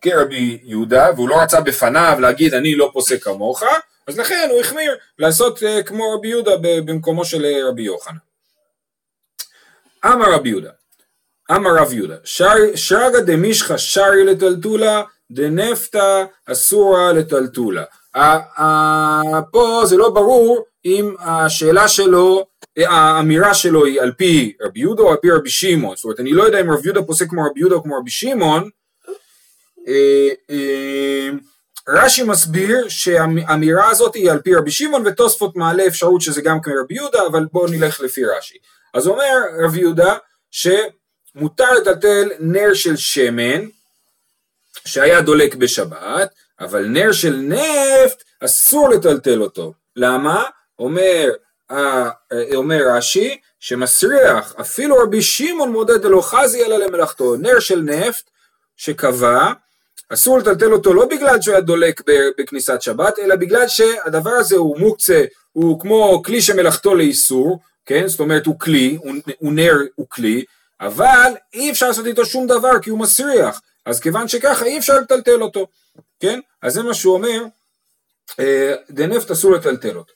כרבי 0.00 0.58
יהודה, 0.62 1.08
והוא 1.16 1.28
לא 1.28 1.40
רצה 1.42 1.60
בפניו 1.60 2.16
להגיד 2.20 2.54
אני 2.54 2.74
לא 2.74 2.90
פוסק 2.92 3.22
כמוך, 3.22 3.62
אז 4.06 4.18
לכן 4.18 4.48
הוא 4.50 4.60
החמיר 4.60 4.96
לעשות 5.18 5.58
uh, 5.58 5.82
כמו 5.82 6.14
רבי 6.14 6.28
יהודה 6.28 6.52
במקומו 6.60 7.24
של 7.24 7.44
uh, 7.44 7.68
רבי 7.68 7.82
יוחנן. 7.82 8.16
אמר 10.04 10.32
רבי 10.32 10.48
יהודה, 10.48 10.70
אמר 11.50 11.70
רב 11.76 11.92
יהודה, 11.92 12.16
שרגא 12.74 13.20
דמישחא 13.20 13.76
שרי 13.76 14.24
לטלטולה 14.24 15.02
דנפתא 15.30 16.24
אסורה 16.46 17.12
לטלטולה. 17.12 17.84
פה 19.52 19.82
זה 19.84 19.96
לא 19.96 20.10
ברור 20.10 20.64
אם 20.84 21.14
השאלה 21.20 21.88
שלו, 21.88 22.46
האמירה 22.78 23.54
שלו 23.54 23.84
היא 23.84 24.00
על 24.00 24.12
פי 24.12 24.52
רבי 24.60 24.80
יהודה 24.80 25.02
או 25.02 25.10
על 25.10 25.16
פי 25.16 25.30
רבי 25.30 25.50
שמעון, 25.50 25.96
זאת 25.96 26.04
אומרת 26.04 26.20
אני 26.20 26.32
לא 26.32 26.42
יודע 26.42 26.60
אם 26.60 26.70
רבי 26.70 26.82
יהודה 26.84 27.02
פוסק 27.02 27.28
כמו 27.28 27.42
רבי 27.50 27.60
יהודה 27.60 27.74
או 27.74 27.82
כמו 27.82 27.96
רבי 27.96 28.10
שמעון, 28.10 28.62
אה, 28.62 28.68
אה, 28.68 28.70
רש"י 31.88 32.22
מסביר 32.22 32.88
שהאמירה 32.88 33.90
הזאת 33.90 34.14
היא 34.14 34.30
על 34.30 34.40
פי 34.40 34.54
רבי 34.54 34.70
שמעון 34.70 35.06
ותוספות 35.06 35.56
מעלה 35.56 35.86
אפשרות 35.86 36.20
שזה 36.20 36.42
גם 36.42 36.60
כמו 36.60 36.74
רבי 36.82 36.94
יהודה 36.94 37.26
אבל 37.26 37.46
בואו 37.52 37.66
נלך 37.66 38.00
לפי 38.00 38.24
רש"י. 38.24 38.58
אז 38.94 39.06
אומר 39.06 39.38
רבי 39.64 39.80
יהודה 39.80 40.16
שמותר 40.50 41.70
לטלטל 41.80 42.28
נר 42.40 42.74
של 42.74 42.96
שמן 42.96 43.66
שהיה 44.84 45.20
דולק 45.20 45.54
בשבת 45.54 46.34
אבל 46.60 46.86
נר 46.86 47.12
של 47.12 47.36
נפט 47.36 48.24
אסור 48.40 48.88
לטלטל 48.88 49.42
אותו. 49.42 49.74
למה? 49.96 50.44
אומר, 50.78 51.30
אומר 52.54 52.80
רש"י 52.96 53.40
שמסריח 53.60 54.54
אפילו 54.60 54.96
רבי 54.96 55.22
שמעון 55.22 55.72
מודד 55.72 56.04
אלו 56.04 56.22
חזי 56.22 56.64
אלא 56.64 56.76
למלאכתו 56.76 57.36
נר 57.36 57.60
של 57.60 57.80
נפט 57.80 58.30
שקבע 58.76 59.52
אסור 60.12 60.38
לטלטל 60.38 60.72
אותו 60.72 60.94
לא 60.94 61.06
בגלל 61.06 61.40
שהוא 61.40 61.52
היה 61.54 61.60
דולק 61.60 62.00
בכניסת 62.38 62.82
שבת, 62.82 63.18
אלא 63.18 63.36
בגלל 63.36 63.68
שהדבר 63.68 64.30
הזה 64.30 64.56
הוא 64.56 64.78
מוקצה, 64.78 65.24
הוא 65.52 65.80
כמו 65.80 66.22
כלי 66.24 66.42
שמלאכתו 66.42 66.94
לאיסור, 66.94 67.58
כן? 67.86 68.08
זאת 68.08 68.20
אומרת 68.20 68.46
הוא 68.46 68.58
כלי, 68.58 68.98
הוא, 69.00 69.14
הוא 69.38 69.52
נר 69.52 69.76
הוא 69.94 70.06
כלי, 70.08 70.44
אבל 70.80 71.32
אי 71.54 71.70
אפשר 71.70 71.88
לעשות 71.88 72.06
איתו 72.06 72.26
שום 72.26 72.46
דבר 72.46 72.78
כי 72.82 72.90
הוא 72.90 72.98
מסריח, 72.98 73.60
אז 73.86 74.00
כיוון 74.00 74.28
שככה 74.28 74.64
אי 74.64 74.78
אפשר 74.78 74.98
לטלטל 74.98 75.42
אותו, 75.42 75.66
כן? 76.20 76.40
אז 76.62 76.74
זה 76.74 76.82
מה 76.82 76.94
שהוא 76.94 77.14
אומר, 77.14 77.44
אה, 78.40 78.74
דנפט 78.90 79.30
אסור 79.30 79.52
לטלטל 79.52 79.96
אותו. 79.96 80.12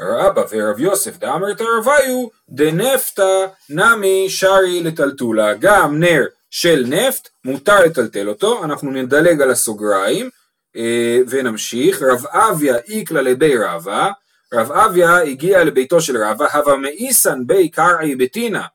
רבא 0.00 0.44
ורב 0.50 0.80
יוסף 0.80 1.16
דאמר 1.18 1.52
את 1.52 1.60
הרביו 1.60 2.28
דנפתא 2.48 3.46
נמי 3.70 4.30
שרי 4.30 4.82
לטלטולה, 4.82 5.54
גם 5.54 6.00
נר 6.00 6.24
של 6.50 6.84
נפט, 6.88 7.28
מותר 7.44 7.84
לטלטל 7.84 8.28
אותו, 8.28 8.64
אנחנו 8.64 8.90
נדלג 8.90 9.42
על 9.42 9.50
הסוגריים 9.50 10.30
אה, 10.76 11.18
ונמשיך, 11.28 12.02
רב 12.02 12.26
אביה 12.26 12.76
איקלה 12.88 13.22
לבי 13.22 13.58
רבא, 13.58 14.10
רב 14.54 14.72
אביה 14.72 15.16
הגיע 15.16 15.64
לביתו 15.64 16.00
של 16.00 16.16
רבא, 16.16 16.46
הווה 16.52 16.76
מאיסן 16.76 17.46
בי 17.46 17.68
קרעי 17.68 18.16
בטינה, 18.16 18.66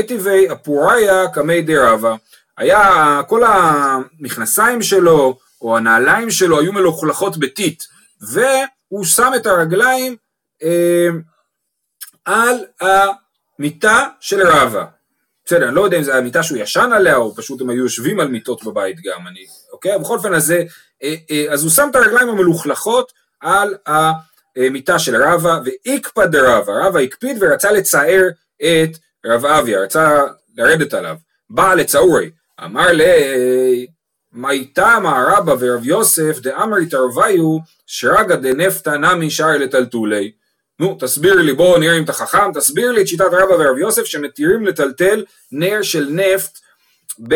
אטיבי 0.00 0.52
אפוריה 0.52 1.28
קמי 1.28 1.62
די 1.62 1.76
רבא, 1.76 2.14
היה 2.58 3.20
כל 3.28 3.42
המכנסיים 3.44 4.82
שלו 4.82 5.38
או 5.62 5.76
הנעליים 5.76 6.30
שלו 6.30 6.60
היו 6.60 6.72
מלוכלכות 6.72 7.36
בטיט, 7.36 7.82
והוא 8.20 9.04
שם 9.04 9.32
את 9.36 9.46
הרגליים 9.46 10.16
אה, 10.62 11.08
על 12.24 12.64
המיטה 12.80 14.08
של 14.20 14.46
רבא. 14.46 14.84
בסדר, 15.46 15.68
אני 15.68 15.74
לא 15.74 15.80
יודע 15.80 15.96
אם 15.98 16.02
זו 16.02 16.12
המיטה 16.12 16.42
שהוא 16.42 16.58
ישן 16.58 16.90
עליה, 16.94 17.16
או 17.16 17.34
פשוט 17.34 17.60
הם 17.60 17.70
היו 17.70 17.82
יושבים 17.82 18.20
על 18.20 18.28
מיטות 18.28 18.64
בבית 18.64 18.96
גם, 19.04 19.26
אני, 19.26 19.46
אוקיי? 19.72 19.98
בכל 19.98 20.16
אופן, 20.16 20.34
אז, 20.34 20.50
אה, 21.02 21.14
אה, 21.30 21.46
אז 21.50 21.62
הוא 21.62 21.70
שם 21.70 21.88
את 21.90 21.96
הרגליים 21.96 22.28
המלוכלכות 22.28 23.12
על 23.40 23.74
המיטה 23.86 24.98
של 24.98 25.22
רבא, 25.22 25.58
ואיקפא 25.64 26.26
דרבא, 26.26 26.72
רבא 26.72 27.00
הקפיד 27.00 27.36
ורצה 27.40 27.72
לצער 27.72 28.22
את 28.62 28.98
רב 29.26 29.46
אביה, 29.46 29.80
רצה 29.80 30.20
לרדת 30.56 30.94
עליו. 30.94 31.16
בא 31.50 31.74
לצעורי, 31.74 32.30
אמר 32.64 32.92
לי, 32.92 33.06
מי 34.32 34.64
תמה 34.64 35.24
רבא 35.28 35.54
ורב 35.58 35.84
יוסף 35.84 36.38
דאמר 36.38 36.76
התערביו 36.76 37.58
שרגא 37.86 38.36
דנפתא 38.36 38.90
נמי 38.90 39.30
שער 39.30 39.58
לטלטולי. 39.58 40.32
נו, 40.82 40.96
תסביר 41.00 41.34
לי, 41.34 41.52
בוא 41.52 41.78
נראה 41.78 41.98
אם 41.98 42.04
אתה 42.04 42.12
חכם, 42.12 42.52
תסביר 42.54 42.92
לי 42.92 43.02
את 43.02 43.08
שיטת 43.08 43.24
רבא 43.32 43.52
ורב 43.52 43.78
יוסף 43.78 44.04
שמתירים 44.04 44.66
לטלטל 44.66 45.24
נר 45.52 45.82
של 45.82 46.08
נפט 46.10 46.58
ב, 47.28 47.34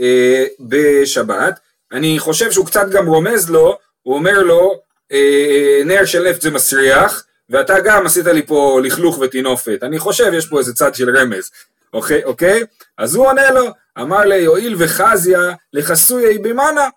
אה, 0.00 0.44
בשבת. 0.60 1.58
אני 1.92 2.18
חושב 2.18 2.50
שהוא 2.50 2.66
קצת 2.66 2.86
גם 2.90 3.06
רומז 3.06 3.50
לו, 3.50 3.78
הוא 4.02 4.14
אומר 4.14 4.38
לו, 4.42 4.80
אה, 5.12 5.82
נר 5.84 6.04
של 6.04 6.28
נפט 6.28 6.40
זה 6.40 6.50
מסריח, 6.50 7.24
ואתה 7.50 7.80
גם 7.80 8.06
עשית 8.06 8.26
לי 8.26 8.46
פה 8.46 8.80
לכלוך 8.84 9.18
וטינופת. 9.18 9.78
אני 9.82 9.98
חושב, 9.98 10.30
יש 10.34 10.46
פה 10.46 10.58
איזה 10.58 10.74
צד 10.74 10.94
של 10.94 11.16
רמז. 11.16 11.50
אוקיי, 11.92 12.24
אוקיי? 12.24 12.64
אז 12.98 13.14
הוא 13.14 13.26
עונה 13.26 13.50
לו, 13.50 13.66
אמר 13.98 14.20
לי, 14.20 14.36
יואיל 14.36 14.76
וחזיה 14.78 15.52
לחסויי 15.72 16.38
במנה. 16.38 16.88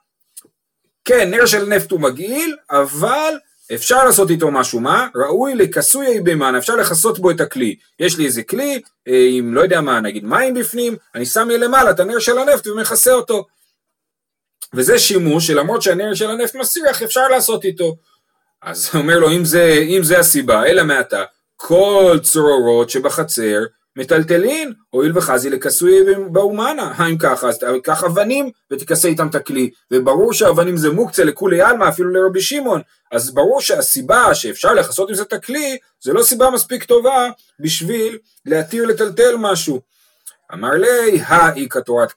כן, 1.06 1.30
נר 1.32 1.46
של 1.46 1.66
נפט 1.66 1.92
הוא 1.92 2.00
מגעיל, 2.00 2.56
אבל 2.70 3.34
אפשר 3.74 4.06
לעשות 4.06 4.30
איתו 4.30 4.52
משהו, 4.52 4.80
מה? 4.80 5.08
ראוי 5.16 5.56
לכסוי 5.56 6.20
במען, 6.24 6.56
אפשר 6.56 6.76
לכסות 6.76 7.20
בו 7.20 7.32
את 7.32 7.42
הכלי. 7.42 7.76
יש 8.00 8.18
לי 8.18 8.26
איזה 8.26 8.44
כלי, 8.44 8.82
אה, 9.08 9.28
עם 9.30 9.54
לא 9.54 9.62
יודע 9.62 9.82
מה, 9.82 10.00
נגיד 10.00 10.24
מים 10.26 10.54
בפנים, 10.54 10.96
אני 11.16 11.26
שם 11.26 11.48
מלמעלה 11.48 11.92
את 11.92 12.00
הנר 12.00 12.20
של 12.20 12.38
הנפט 12.38 12.68
ומכסה 12.68 13.14
אותו. 13.14 13.46
וזה 14.74 15.00
שימוש 15.00 15.48
שלמרות 15.48 15.82
שהנר 15.82 16.14
של 16.14 16.30
הנפט 16.30 16.56
מסריח, 16.56 17.04
אפשר 17.04 17.28
לעשות 17.28 17.66
איתו. 17.66 17.96
אז 18.62 18.90
אומר 18.96 19.20
לו, 19.20 19.32
אם 19.32 19.46
זה, 19.46 19.86
אם 19.88 20.04
זה 20.04 20.20
הסיבה, 20.20 20.66
אלא 20.66 20.84
מעתה, 20.84 21.24
כל 21.56 22.20
צרורות 22.24 22.90
שבחצר 22.90 23.64
מטלטלין, 23.96 24.74
הואיל 24.90 25.18
וחזי 25.18 25.50
לכסוי 25.50 26.00
באומנה, 26.32 26.94
אם 27.10 27.18
ככה, 27.18 27.48
אז 27.48 27.60
תיקח 27.60 28.04
אבנים 28.04 28.50
ותכסה 28.72 29.08
איתם 29.08 29.28
את 29.28 29.36
הכלי, 29.36 29.70
וברור 29.92 30.34
שאבנים 30.34 30.78
זה 30.78 30.90
מוקצה 30.92 31.24
לכולי 31.24 31.62
עלמא, 31.62 31.90
אפילו 31.90 32.10
לרבי 32.10 32.42
שמעון, 32.42 32.82
אז 33.12 33.34
ברור 33.34 33.62
שהסיבה 33.62 34.36
שאפשר 34.36 34.74
לכסות 34.74 35.10
עם 35.10 35.16
זה 35.16 35.22
את 35.22 35.34
הכלי, 35.34 35.78
זה 36.04 36.14
לא 36.14 36.24
סיבה 36.24 36.50
מספיק 36.50 36.84
טובה 36.84 37.30
בשביל 37.60 38.18
להתיר 38.46 38.86
לטלטל 38.86 39.36
משהו. 39.38 39.82
אמר 40.54 40.72
לי, 40.72 41.20
האי 41.26 41.68
כתורת 41.70 42.12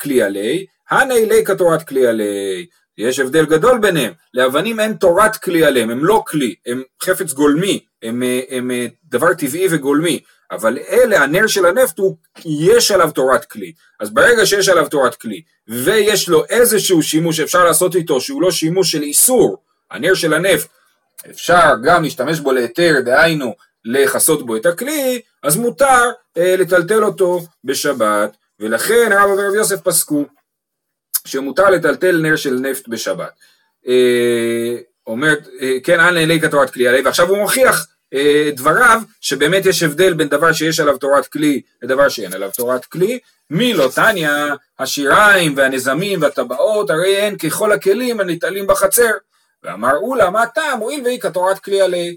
כלי 0.00 0.22
עלי, 0.22 0.66
הני 0.90 1.26
לי 1.26 1.44
כתורת 1.44 1.88
כלי 1.88 2.06
עלי. 2.06 2.66
יש 2.98 3.18
הבדל 3.18 3.46
גדול 3.46 3.78
ביניהם, 3.78 4.12
לאבנים 4.34 4.80
אין 4.80 4.94
תורת 4.94 5.36
כלי 5.36 5.64
עליהם, 5.64 5.90
הם 5.90 6.04
לא 6.04 6.22
כלי, 6.26 6.54
הם 6.66 6.82
חפץ 7.02 7.32
גולמי, 7.32 7.80
הם, 8.02 8.22
הם, 8.50 8.70
הם 8.70 8.88
דבר 9.04 9.34
טבעי 9.34 9.66
וגולמי, 9.70 10.20
אבל 10.50 10.78
אלה, 10.88 11.22
הנר 11.22 11.46
של 11.46 11.66
הנפט 11.66 11.98
הוא, 11.98 12.16
יש 12.44 12.90
עליו 12.90 13.10
תורת 13.10 13.44
כלי, 13.44 13.72
אז 14.00 14.10
ברגע 14.10 14.46
שיש 14.46 14.68
עליו 14.68 14.88
תורת 14.88 15.14
כלי, 15.14 15.42
ויש 15.68 16.28
לו 16.28 16.44
איזשהו 16.48 17.02
שימוש 17.02 17.36
שאפשר 17.36 17.64
לעשות 17.64 17.94
איתו, 17.94 18.20
שהוא 18.20 18.42
לא 18.42 18.50
שימוש 18.50 18.92
של 18.92 19.02
איסור, 19.02 19.62
הנר 19.90 20.14
של 20.14 20.34
הנפט, 20.34 20.68
אפשר 21.30 21.74
גם 21.84 22.02
להשתמש 22.02 22.40
בו 22.40 22.52
להיתר, 22.52 23.00
דהיינו 23.04 23.54
לכסות 23.84 24.46
בו 24.46 24.56
את 24.56 24.66
הכלי, 24.66 25.20
אז 25.42 25.56
מותר 25.56 26.10
אה, 26.36 26.56
לטלטל 26.56 27.04
אותו 27.04 27.40
בשבת, 27.64 28.36
ולכן 28.60 29.12
הרב 29.12 29.30
ורב 29.30 29.54
יוסף 29.54 29.80
פסקו 29.80 30.24
שמותר 31.24 31.70
לטלטל 31.70 32.18
נר 32.22 32.36
של 32.36 32.54
נפט 32.54 32.88
בשבת. 32.88 33.32
אה, 33.86 34.76
אומר, 35.06 35.34
אה, 35.60 35.76
כן, 35.84 36.00
אנא 36.00 36.18
אלי 36.18 36.40
כתורת 36.40 36.70
כלי 36.70 36.88
עלי, 36.88 37.00
ועכשיו 37.00 37.28
הוא 37.28 37.38
מוכיח 37.38 37.86
דבריו 38.56 39.00
שבאמת 39.20 39.66
יש 39.66 39.82
הבדל 39.82 40.14
בין 40.14 40.28
דבר 40.28 40.52
שיש 40.52 40.80
עליו 40.80 40.98
תורת 40.98 41.26
כלי 41.26 41.62
לדבר 41.82 42.08
שאין 42.08 42.32
עליו 42.32 42.50
תורת 42.56 42.84
כלי. 42.84 43.18
מי 43.50 43.74
לא 43.74 43.88
תניא, 43.94 44.30
השיריים 44.78 45.56
והנזמים 45.56 46.22
והטבעות, 46.22 46.90
הרי 46.90 47.16
הן 47.16 47.36
ככל 47.36 47.72
הכלים 47.72 48.20
הניטלים 48.20 48.66
בחצר. 48.66 49.10
ואמר 49.62 49.96
אולה, 49.96 50.30
מה 50.30 50.42
הטעם? 50.42 50.78
הואיל 50.78 51.00
ואי 51.04 51.18
כתורת 51.20 51.58
כלי 51.58 51.80
עלי. 51.80 52.16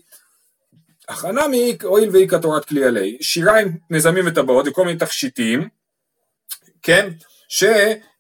הכנה 1.10 1.48
מי 1.48 1.78
הואיל 1.84 2.10
ואי 2.14 2.28
כתורת 2.28 2.66
כלי 2.66 2.84
עלי. 2.84 3.18
שיריים, 3.22 3.78
נזמים 3.90 4.28
וטבעות 4.28 4.68
וכל 4.68 4.86
מיני 4.86 5.00
תכשיטים, 5.00 5.68
כן? 6.82 7.10
ש... 7.50 7.64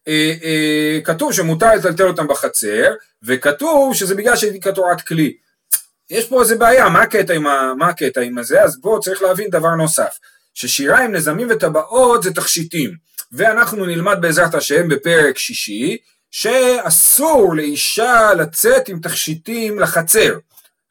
אה, 0.07 0.33
אה, 0.43 0.99
כתוב 1.03 1.33
שמותר 1.33 1.75
לטלטל 1.75 2.07
אותם 2.07 2.27
בחצר, 2.27 2.93
וכתוב 3.23 3.93
שזה 3.95 4.15
בגלל 4.15 4.35
שהייתי 4.35 4.61
כתורת 4.61 5.01
כלי. 5.01 5.37
יש 6.13 6.27
פה 6.27 6.41
איזה 6.41 6.55
בעיה, 6.55 6.89
מה 6.89 7.01
הקטע 7.01 7.33
עם, 7.33 7.47
ה, 7.47 7.73
מה 7.77 7.87
הקטע 7.87 8.21
עם 8.21 8.37
הזה? 8.37 8.63
אז 8.63 8.81
בואו 8.81 8.99
צריך 8.99 9.21
להבין 9.21 9.49
דבר 9.49 9.75
נוסף, 9.75 10.19
ששיריים, 10.53 11.11
נזמים 11.11 11.47
וטבעות 11.49 12.23
זה 12.23 12.33
תכשיטים, 12.33 12.95
ואנחנו 13.31 13.85
נלמד 13.85 14.17
בעזרת 14.21 14.55
השם 14.55 14.87
בפרק 14.87 15.37
שישי, 15.37 15.97
שאסור 16.31 17.55
לאישה 17.55 18.33
לצאת 18.33 18.89
עם 18.89 18.99
תכשיטים 18.99 19.79
לחצר. 19.79 20.37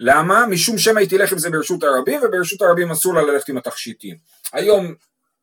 למה? 0.01 0.47
משום 0.47 0.79
שמא 0.79 0.99
היא 0.99 1.09
תלך 1.09 1.33
עם 1.33 1.39
זה 1.39 1.51
ברשות 1.51 1.83
הרבים, 1.83 2.21
וברשות 2.23 2.63
הרבים 2.63 2.91
אסור 2.91 3.15
לה 3.15 3.23
ללכת 3.23 3.49
עם 3.49 3.57
התכשיטים. 3.57 4.17
היום 4.53 4.95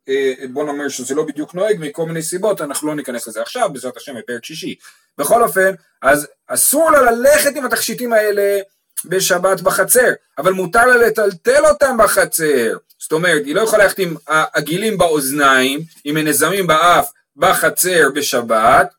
אה, 0.09 0.33
בוא 0.53 0.65
נאמר 0.65 0.89
שזה 0.89 1.15
לא 1.15 1.23
בדיוק 1.25 1.55
נוהג 1.55 1.77
מכל 1.79 2.05
מיני 2.05 2.21
סיבות, 2.21 2.61
אנחנו 2.61 2.87
לא 2.87 2.95
ניכנס 2.95 3.27
לזה 3.27 3.41
עכשיו, 3.41 3.69
בעזרת 3.73 3.97
השם 3.97 4.13
בפרק 4.19 4.45
שישי. 4.45 4.75
בכל 5.17 5.43
אופן, 5.43 5.73
אז 6.01 6.27
אסור 6.47 6.91
לה 6.91 7.11
ללכת 7.11 7.55
עם 7.55 7.65
התכשיטים 7.65 8.13
האלה 8.13 8.59
בשבת 9.05 9.61
בחצר, 9.61 10.09
אבל 10.37 10.51
מותר 10.51 10.85
לה 10.85 10.97
לטלטל 10.97 11.65
אותם 11.65 11.97
בחצר. 11.99 12.77
זאת 12.99 13.11
אומרת, 13.11 13.45
היא 13.45 13.55
לא 13.55 13.61
יכולה 13.61 13.83
ללכת 13.83 13.99
עם 13.99 14.15
עגילים 14.53 14.97
באוזניים, 14.97 15.79
עם 16.03 16.17
הנזמים 16.17 16.67
באף 16.67 17.11
בחצר 17.35 18.09
בשבת, 18.15 18.89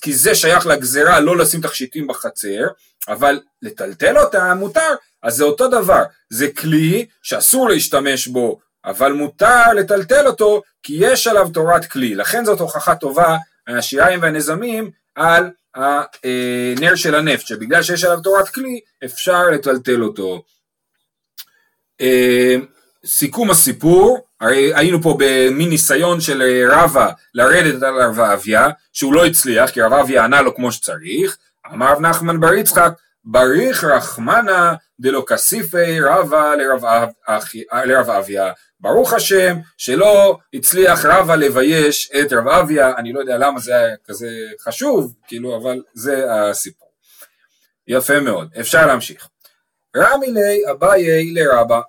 כי 0.00 0.12
זה 0.12 0.34
שייך 0.34 0.66
לגזרה 0.66 1.20
לא 1.20 1.36
לשים 1.36 1.60
תכשיטים 1.60 2.06
בחצר, 2.06 2.66
אבל 3.08 3.40
לטלטל 3.62 4.18
אותם 4.18 4.56
מותר, 4.58 4.94
אז 5.22 5.36
זה 5.36 5.44
אותו 5.44 5.68
דבר, 5.68 6.02
זה 6.30 6.48
כלי 6.52 7.06
שאסור 7.22 7.68
להשתמש 7.68 8.26
בו 8.26 8.58
אבל 8.84 9.12
מותר 9.12 9.72
לטלטל 9.76 10.26
אותו 10.26 10.62
כי 10.82 10.96
יש 10.98 11.26
עליו 11.26 11.48
תורת 11.48 11.84
כלי, 11.84 12.14
לכן 12.14 12.44
זאת 12.44 12.60
הוכחה 12.60 12.94
טובה 12.94 13.36
השיריים 13.68 14.22
והנזמים 14.22 14.90
על 15.14 15.50
הנר 15.74 16.94
של 16.94 17.14
הנפט, 17.14 17.46
שבגלל 17.46 17.82
שיש 17.82 18.04
עליו 18.04 18.20
תורת 18.20 18.48
כלי 18.48 18.80
אפשר 19.04 19.42
לטלטל 19.52 20.02
אותו. 20.02 20.42
אה, 22.00 22.56
סיכום 23.06 23.50
הסיפור, 23.50 24.26
הרי 24.40 24.74
היינו 24.74 25.02
פה 25.02 25.16
במין 25.18 25.68
ניסיון 25.68 26.20
של 26.20 26.42
רבא 26.70 27.10
לרדת 27.34 27.82
על 27.82 28.02
רב 28.02 28.20
אביה, 28.20 28.68
שהוא 28.92 29.14
לא 29.14 29.26
הצליח 29.26 29.70
כי 29.70 29.82
רב 29.82 29.92
אביה 29.92 30.24
ענה 30.24 30.42
לו 30.42 30.54
כמו 30.54 30.72
שצריך, 30.72 31.36
אמר 31.72 31.92
רב 31.92 32.00
נחמן 32.00 32.40
בר 32.40 32.54
יצחק, 32.54 32.92
בריך 33.24 33.84
רחמנה 33.84 34.74
דלא 35.00 35.24
כסיפי 35.26 36.00
רבא 36.00 36.54
לרב 37.84 38.10
אביה, 38.10 38.52
ברוך 38.80 39.12
השם 39.12 39.56
שלא 39.76 40.38
הצליח 40.54 41.04
רבא 41.04 41.34
לבייש 41.34 42.10
את 42.10 42.32
רב 42.32 42.48
אביה, 42.48 42.96
אני 42.96 43.12
לא 43.12 43.20
יודע 43.20 43.38
למה 43.38 43.60
זה 43.60 43.76
היה 43.76 43.96
כזה 44.04 44.28
חשוב, 44.60 45.14
כאילו, 45.26 45.56
אבל 45.56 45.82
זה 45.94 46.24
הסיפור. 46.32 46.88
יפה 47.88 48.20
מאוד, 48.20 48.48
אפשר 48.60 48.86
להמשיך. 48.86 49.28
רמי 49.96 50.30
לי 50.30 50.70
אביי 50.70 51.32
לרבא. 51.32 51.80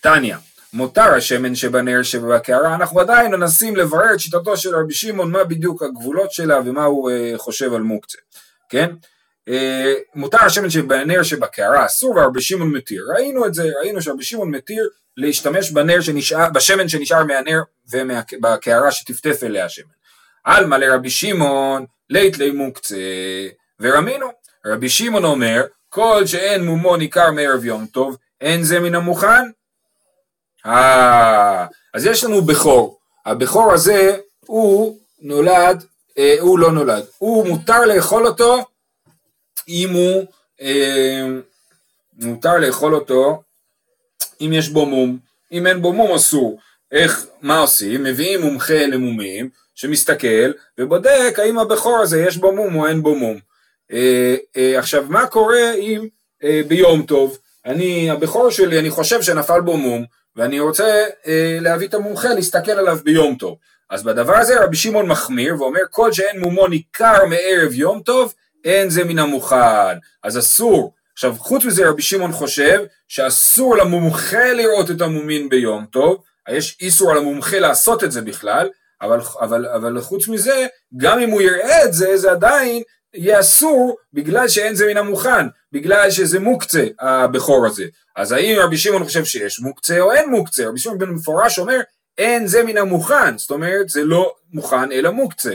תניא, 0.00 0.36
מותר 0.72 1.14
השמן 1.14 1.54
שבנר 1.54 2.02
שבקערה, 2.02 2.74
אנחנו 2.74 3.00
עדיין 3.00 3.30
מנסים 3.30 3.76
לברר 3.76 4.14
את 4.14 4.20
שיטתו 4.20 4.56
של 4.56 4.76
רבי 4.76 4.94
שמעון, 4.94 5.30
מה 5.30 5.44
בדיוק 5.44 5.82
הגבולות 5.82 6.32
שלה 6.32 6.58
ומה 6.64 6.84
הוא 6.84 7.10
uh, 7.10 7.38
חושב 7.38 7.74
על 7.74 7.82
מוקצה, 7.82 8.18
כן? 8.68 8.90
אה, 9.48 9.94
מותר 10.14 10.44
השמן 10.44 10.70
שבנר 10.70 11.22
שבקערה 11.22 11.86
אסור 11.86 12.16
ורבי 12.16 12.40
שמעון 12.40 12.72
מתיר. 12.72 13.04
ראינו 13.14 13.46
את 13.46 13.54
זה, 13.54 13.70
ראינו 13.80 14.02
שרבי 14.02 14.24
שמעון 14.24 14.50
מתיר 14.50 14.88
להשתמש 15.16 15.70
בנר 15.70 16.00
שנשאר, 16.00 16.50
בשמן 16.50 16.88
שנשאר 16.88 17.24
מהנר 17.24 17.60
ובקערה 17.90 18.90
שטפטף 18.90 19.42
אליה 19.42 19.64
השמן. 19.64 19.90
עלמא 20.44 20.74
לרבי 20.74 21.10
שמעון 21.10 21.86
לית 22.10 22.38
לי 22.38 22.50
מוקצה 22.50 22.96
ורמינו. 23.80 24.26
רבי 24.66 24.88
שמעון 24.88 25.24
אומר 25.24 25.64
כל 25.88 26.22
שאין 26.26 26.64
מומו 26.64 26.96
ניכר 26.96 27.30
מערב 27.30 27.64
יום 27.64 27.86
טוב 27.86 28.16
אין 28.40 28.62
זה 28.62 28.80
מן 28.80 28.94
המוכן. 28.94 29.50
אה, 30.66 31.66
אז 31.94 32.06
יש 32.06 32.24
לנו 32.24 32.42
בכור. 32.42 32.98
הבכור 33.26 33.72
הזה 33.72 34.16
הוא 34.46 34.98
נולד, 35.20 35.84
אה, 36.18 36.36
הוא 36.40 36.58
לא 36.58 36.72
נולד, 36.72 37.04
הוא 37.18 37.48
מותר 37.48 37.84
לאכול 37.84 38.26
אותו 38.26 38.64
אם 39.68 39.90
הוא, 39.90 40.24
אה, 40.60 41.26
מותר 42.18 42.58
לאכול 42.58 42.94
אותו 42.94 43.42
אם 44.40 44.52
יש 44.52 44.68
בו 44.68 44.86
מום, 44.86 45.18
אם 45.52 45.66
אין 45.66 45.82
בו 45.82 45.92
מום 45.92 46.14
אסור. 46.14 46.58
איך, 46.92 47.26
מה 47.42 47.58
עושים? 47.58 48.02
מביאים 48.02 48.40
מומחה 48.40 48.86
למומים 48.86 49.50
שמסתכל 49.74 50.52
ובודק 50.78 51.34
האם 51.38 51.58
הבכור 51.58 51.98
הזה 51.98 52.20
יש 52.20 52.36
בו 52.36 52.52
מום 52.52 52.74
או 52.74 52.86
אין 52.86 53.02
בו 53.02 53.14
מום. 53.14 53.38
אה, 53.92 54.36
אה, 54.56 54.78
עכשיו 54.78 55.04
מה 55.08 55.26
קורה 55.26 55.74
אם 55.74 56.08
אה, 56.44 56.60
ביום 56.68 57.02
טוב, 57.02 57.38
אני, 57.66 58.10
הבכור 58.10 58.50
שלי 58.50 58.78
אני 58.78 58.90
חושב 58.90 59.22
שנפל 59.22 59.60
בו 59.60 59.76
מום 59.76 60.04
ואני 60.36 60.60
רוצה 60.60 61.04
אה, 61.26 61.58
להביא 61.60 61.88
את 61.88 61.94
המומחה 61.94 62.28
להסתכל 62.28 62.72
עליו 62.72 62.98
ביום 63.04 63.36
טוב. 63.38 63.56
אז 63.90 64.02
בדבר 64.02 64.36
הזה 64.36 64.64
רבי 64.64 64.76
שמעון 64.76 65.06
מחמיר 65.06 65.54
ואומר 65.58 65.80
כל 65.90 66.12
שאין 66.12 66.40
מומו 66.40 66.66
ניכר 66.66 67.26
מערב 67.26 67.72
יום 67.72 68.02
טוב 68.02 68.34
אין 68.64 68.90
זה 68.90 69.04
מן 69.04 69.18
המוכן, 69.18 69.98
אז 70.22 70.38
אסור. 70.38 70.94
עכשיו 71.12 71.34
חוץ 71.38 71.64
מזה 71.64 71.88
רבי 71.88 72.02
שמעון 72.02 72.32
חושב 72.32 72.84
שאסור 73.08 73.76
למומחה 73.76 74.52
לראות 74.52 74.90
את 74.90 75.00
המומין 75.00 75.48
ביום 75.48 75.86
טוב, 75.90 76.22
יש 76.50 76.76
איסור 76.80 77.10
על 77.10 77.18
המומחה 77.18 77.58
לעשות 77.58 78.04
את 78.04 78.12
זה 78.12 78.22
בכלל, 78.22 78.68
אבל, 79.02 79.18
אבל, 79.40 79.66
אבל 79.66 80.00
חוץ 80.00 80.28
מזה, 80.28 80.66
גם 80.96 81.18
אם 81.18 81.30
הוא 81.30 81.42
יראה 81.42 81.84
את 81.84 81.92
זה, 81.92 82.16
זה 82.16 82.30
עדיין 82.30 82.82
יהיה 83.14 83.40
אסור 83.40 83.96
בגלל 84.12 84.48
שאין 84.48 84.74
זה 84.74 84.86
מן 84.86 84.96
המוכן, 84.96 85.46
בגלל 85.72 86.10
שזה 86.10 86.40
מוקצה 86.40 86.86
הבכור 87.00 87.66
הזה. 87.66 87.84
אז 88.16 88.32
האם 88.32 88.56
רבי 88.58 88.76
שמעון 88.76 89.04
חושב 89.04 89.24
שיש 89.24 89.60
מוקצה 89.60 90.00
או 90.00 90.12
אין 90.12 90.30
מוקצה? 90.30 90.68
רבי 90.68 90.78
שמעון 90.78 90.98
במפורש 90.98 91.58
אומר 91.58 91.80
אין 92.18 92.46
זה 92.46 92.62
מן 92.64 92.76
המוכן, 92.76 93.38
זאת 93.38 93.50
אומרת 93.50 93.88
זה 93.88 94.04
לא 94.04 94.34
מוכן 94.52 94.92
אלא 94.92 95.10
מוקצה. 95.10 95.54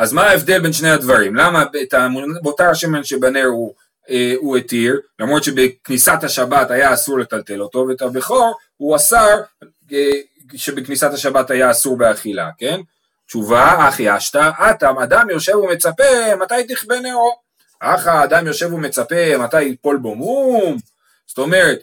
אז 0.00 0.12
מה 0.12 0.22
ההבדל 0.22 0.60
בין 0.60 0.72
שני 0.72 0.90
הדברים? 0.90 1.36
למה 1.36 1.64
את 1.82 1.94
המותר 1.94 2.70
השמן 2.70 3.04
שבנר 3.04 3.44
הוא, 3.44 3.74
אה, 4.10 4.34
הוא 4.36 4.56
התיר, 4.56 5.00
למרות 5.18 5.44
שבכניסת 5.44 6.18
השבת 6.24 6.70
היה 6.70 6.94
אסור 6.94 7.18
לטלטל 7.18 7.62
אותו, 7.62 7.86
ואת 7.88 8.02
הבכור 8.02 8.58
הוא 8.76 8.96
אסר 8.96 9.40
אה, 9.92 10.10
שבכניסת 10.54 11.12
השבת 11.12 11.50
היה 11.50 11.70
אסור 11.70 11.96
באכילה, 11.96 12.50
כן? 12.58 12.80
תשובה, 13.26 13.88
אחי 13.88 14.16
אשתא, 14.16 14.50
אטם, 14.70 14.98
אדם 14.98 15.30
יושב 15.30 15.56
ומצפה 15.56 16.36
מתי 16.40 16.64
תכבה 16.68 17.00
נאו. 17.00 17.30
אחא, 17.80 18.24
אדם 18.24 18.46
יושב 18.46 18.72
ומצפה 18.72 19.38
מתי 19.38 19.62
יפול 19.62 19.96
בו 19.96 20.14
מום. 20.14 20.76
זאת 21.26 21.38
אומרת, 21.38 21.78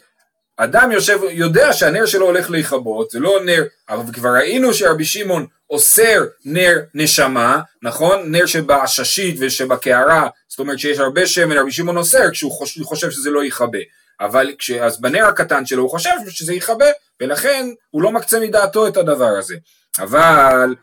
אדם 0.58 0.92
יושב, 0.92 1.20
יודע 1.30 1.74
שהנר 1.74 2.06
שלו 2.06 2.26
הולך 2.26 2.50
להיכבות, 2.50 3.12
זה 3.12 3.20
לא 3.20 3.40
נר, 3.46 3.64
אבל 3.90 4.14
כבר 4.14 4.30
ראינו 4.30 4.74
שרבי 4.74 5.06
שמעון 5.06 5.46
אוסר 5.70 6.26
נר 6.46 6.80
נשמה, 6.94 7.62
נכון? 7.82 8.32
נר 8.32 8.46
שבעששית 8.46 9.36
ושבקערה, 9.40 10.28
זאת 10.48 10.60
אומרת 10.60 10.80
שיש 10.80 11.00
הרבה 11.00 11.26
שמן, 11.26 11.58
רבי 11.58 11.72
שמעון 11.72 11.98
אוסר 11.98 12.32
כשהוא 12.32 12.52
חושב, 12.86 13.12
שזה 13.12 13.30
לא 13.30 13.46
יכבה. 13.46 13.80
אבל 14.20 14.52
כש, 14.60 14.72
אז 14.72 15.02
בנר 15.02 15.26
הקטן 15.26 15.66
שלו 15.66 15.84
הוא 15.84 15.90
חושב 15.90 16.16
שזה 16.30 16.54
יכבה, 16.54 16.86
ולכן 17.22 17.68
הוא 17.90 18.02
לא 18.02 18.12
מקצה 18.12 18.40
מדעתו 18.40 18.88
את 18.88 18.98
הדבר 18.98 19.30
הזה. 19.40 19.56
אבל 20.00 20.76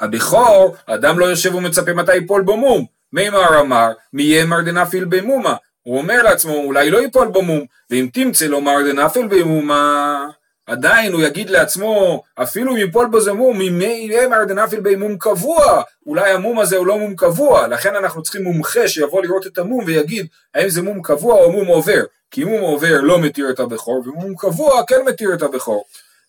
הבכור, 0.00 0.76
האדם 0.88 1.18
לא 1.18 1.24
יושב 1.24 1.54
ומצפה 1.54 1.92
מתי 1.92 2.14
ייפול 2.14 2.42
בו 2.42 2.56
מום. 2.56 2.86
מימר 3.12 3.60
אמר, 3.60 3.92
מי 4.12 4.22
יאמר 4.22 4.60
דנפיל 4.60 5.04
במומה. 5.04 5.54
הוא 5.82 5.98
אומר 5.98 6.22
לעצמו, 6.22 6.54
אולי 6.54 6.90
לא 6.90 6.98
ייפול 6.98 7.28
בו 7.28 7.42
מום, 7.42 7.64
ואם 7.90 8.08
תמצא 8.12 8.46
לומר 8.46 8.76
דנפיל 8.92 9.26
במומה, 9.26 10.26
עדיין 10.66 11.12
הוא 11.12 11.22
יגיד 11.22 11.50
לעצמו, 11.50 12.22
אפילו 12.34 12.72
אם 12.72 12.76
ייפול 12.76 13.06
בו 13.06 13.20
זה 13.20 13.32
מום, 13.32 13.58
מי 13.58 14.08
יאמר 14.10 14.44
דנפיל 14.44 14.80
במום 14.80 15.16
קבוע, 15.18 15.82
אולי 16.06 16.30
המום 16.30 16.58
הזה 16.58 16.76
הוא 16.76 16.86
לא 16.86 16.98
מום 16.98 17.16
קבוע, 17.16 17.66
לכן 17.68 17.94
אנחנו 17.96 18.22
צריכים 18.22 18.42
מומחה 18.42 18.88
שיבוא 18.88 19.22
לראות 19.22 19.46
את 19.46 19.58
המום 19.58 19.84
ויגיד, 19.84 20.26
האם 20.54 20.68
זה 20.68 20.82
מום 20.82 21.02
קבוע 21.02 21.34
או 21.34 21.52
מום 21.52 21.66
עובר, 21.66 22.02
כי 22.30 22.44
מום 22.44 22.60
עובר 22.60 23.00
לא 23.00 23.18
מתיר 23.20 23.50
את 23.50 23.60
הבכור, 23.60 24.02
ומום 24.06 24.34
קבוע 24.36 24.82
כן 24.86 25.00
מתיר 25.06 25.34
את 25.34 25.42
הבכור. 25.42 25.84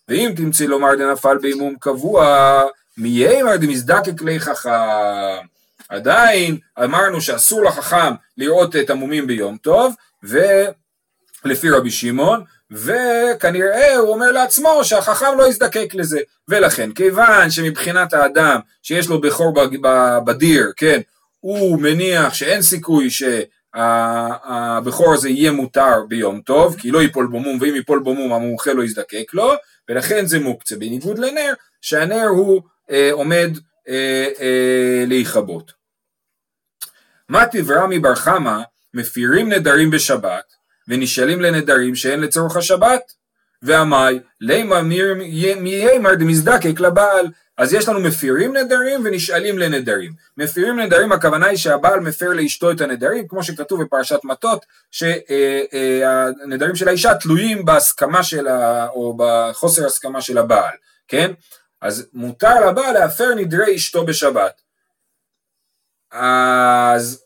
ואם 0.08 0.32
תמצא 0.36 0.64
לומר 0.64 0.94
דנפל 0.94 1.38
במום 1.42 1.74
קבוע, 1.80 2.62
מי 2.98 3.08
יאמר 3.08 3.56
דמזדקק 3.56 4.22
לי 4.22 4.40
חכם. 4.40 5.53
עדיין 5.88 6.58
אמרנו 6.84 7.20
שאסור 7.20 7.64
לחכם 7.64 8.12
לראות 8.36 8.76
את 8.76 8.90
המומים 8.90 9.26
ביום 9.26 9.56
טוב, 9.56 9.94
ולפי 10.22 11.70
רבי 11.70 11.90
שמעון, 11.90 12.44
וכנראה 12.70 13.96
הוא 13.96 14.08
אומר 14.08 14.32
לעצמו 14.32 14.84
שהחכם 14.84 15.38
לא 15.38 15.48
יזדקק 15.48 15.94
לזה, 15.94 16.20
ולכן 16.48 16.92
כיוון 16.92 17.50
שמבחינת 17.50 18.12
האדם 18.12 18.60
שיש 18.82 19.08
לו 19.08 19.20
בכור 19.20 19.54
בדיר, 20.24 20.72
כן, 20.76 21.00
הוא 21.40 21.80
מניח 21.80 22.34
שאין 22.34 22.62
סיכוי 22.62 23.08
שהבכור 23.10 25.14
הזה 25.14 25.28
יהיה 25.28 25.52
מותר 25.52 26.04
ביום 26.08 26.40
טוב, 26.40 26.76
כי 26.78 26.90
לא 26.90 27.02
ייפול 27.02 27.26
בו 27.26 27.40
מום, 27.40 27.58
ואם 27.60 27.74
ייפול 27.74 27.98
בו 27.98 28.14
מום 28.14 28.32
המומחה 28.32 28.72
לא 28.72 28.82
יזדקק 28.82 29.34
לו, 29.34 29.52
ולכן 29.88 30.26
זה 30.26 30.40
מוקצה, 30.40 30.76
בניגוד 30.76 31.18
לנר, 31.18 31.52
שהנר 31.80 32.26
הוא 32.26 32.62
אה, 32.90 33.08
עומד 33.12 33.50
אה, 33.88 34.28
אה, 34.40 35.04
להיכבות. 35.06 35.72
מתי 37.28 37.62
ורמי 37.66 37.98
בר 37.98 38.14
חמא 38.14 38.58
מפירים 38.94 39.52
נדרים 39.52 39.90
בשבת 39.90 40.44
ונשאלים 40.88 41.40
לנדרים 41.40 41.94
שאין 41.94 42.20
לצורך 42.20 42.56
השבת 42.56 43.12
ועמי 43.62 44.20
לימה 44.40 44.82
מיימר 45.60 46.14
דמזדקק 46.14 46.80
לבעל 46.80 47.26
אז 47.58 47.74
יש 47.74 47.88
לנו 47.88 48.00
מפירים 48.00 48.56
נדרים 48.56 49.00
ונשאלים 49.04 49.58
לנדרים. 49.58 50.12
מפירים 50.36 50.80
נדרים 50.80 51.12
הכוונה 51.12 51.46
היא 51.46 51.56
שהבעל 51.56 52.00
מפר 52.00 52.28
לאשתו 52.28 52.70
את 52.70 52.80
הנדרים 52.80 53.28
כמו 53.28 53.42
שכתוב 53.42 53.82
בפרשת 53.82 54.24
מטות 54.24 54.64
שהנדרים 54.90 56.70
אה, 56.70 56.76
של 56.76 56.88
האישה 56.88 57.14
תלויים 57.14 57.64
בהסכמה 57.64 58.22
שלה 58.22 58.86
או 58.88 59.16
בחוסר 59.18 59.86
הסכמה 59.86 60.20
של 60.20 60.38
הבעל 60.38 60.74
כן 61.08 61.32
אז 61.84 62.06
מותר 62.12 62.68
לבעל 62.68 62.94
להפר 62.94 63.34
נדרי 63.34 63.76
אשתו 63.76 64.06
בשבת. 64.06 64.60
אז 66.10 67.24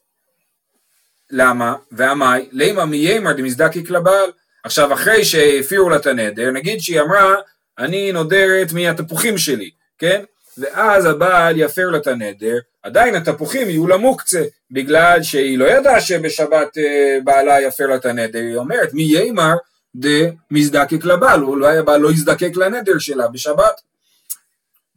למה? 1.31 1.75
ועמי, 1.93 2.49
לימה 2.53 2.85
מיימר 2.85 3.33
דמזדקיק 3.33 3.91
לבעל. 3.91 4.31
עכשיו 4.65 4.93
אחרי 4.93 5.25
שהפירו 5.25 5.89
לה 5.89 5.97
את 5.97 6.07
הנדר, 6.07 6.51
נגיד 6.51 6.81
שהיא 6.81 7.01
אמרה 7.01 7.35
אני 7.79 8.13
נודרת 8.13 8.73
מהתפוחים 8.73 9.39
שלי, 9.39 9.71
כן? 9.99 10.23
ואז 10.59 11.05
הבעל 11.05 11.61
יפר 11.61 11.91
לה 11.91 11.99
את 11.99 12.07
הנדר, 12.07 12.59
עדיין 12.83 13.15
התפוחים 13.15 13.71
יהיו 13.71 13.87
לה 13.87 13.97
מוקצה, 13.97 14.43
בגלל 14.71 15.23
שהיא 15.23 15.59
לא 15.59 15.65
ידעה 15.65 16.01
שבשבת 16.01 16.79
אה, 16.79 17.19
בעלה 17.25 17.61
יפר 17.61 17.87
לה 17.87 17.97
את 17.97 18.07
הנדר, 18.07 18.39
היא 18.39 18.57
אומרת 18.57 18.95
מי 18.95 19.03
יימר 19.03 19.55
דמזדקק 19.95 21.05
לבעל, 21.05 21.43
אולי 21.43 21.79
הבעל 21.79 22.01
לא 22.01 22.11
יזדקק 22.11 22.57
לנדר 22.57 22.99
שלה 22.99 23.29
בשבת. 23.29 23.81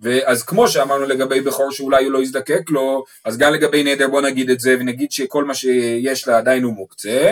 ואז 0.02 0.44
כמו 0.44 0.68
שאמרנו 0.68 1.06
לגבי 1.06 1.42
בכור 1.42 1.72
שאולי 1.72 2.04
הוא 2.06 2.14
לא 2.14 2.22
יזדקק 2.22 2.70
לו, 2.70 3.04
אז 3.26 3.38
גם 3.38 3.54
לגבי 3.54 3.84
נדר 3.84 4.08
בוא 4.08 4.22
נגיד 4.22 4.50
את 4.50 4.60
זה 4.60 4.76
ונגיד 4.80 5.12
שכל 5.12 5.44
מה 5.44 5.54
שיש 5.54 6.28
לה 6.28 6.38
עדיין 6.38 6.64
הוא 6.64 6.74
מוקצה. 6.74 7.32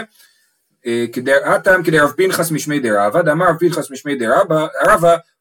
הטעם 1.46 1.84
כדי 1.84 2.00
רב 2.00 2.12
פנחס 2.18 2.52
משמי 2.52 2.80
דרבא, 2.80 3.22
דאמר 3.22 3.46
רב 3.50 3.58
פנחס 3.60 3.92
משמי 3.92 4.16
דרבא, 4.16 4.68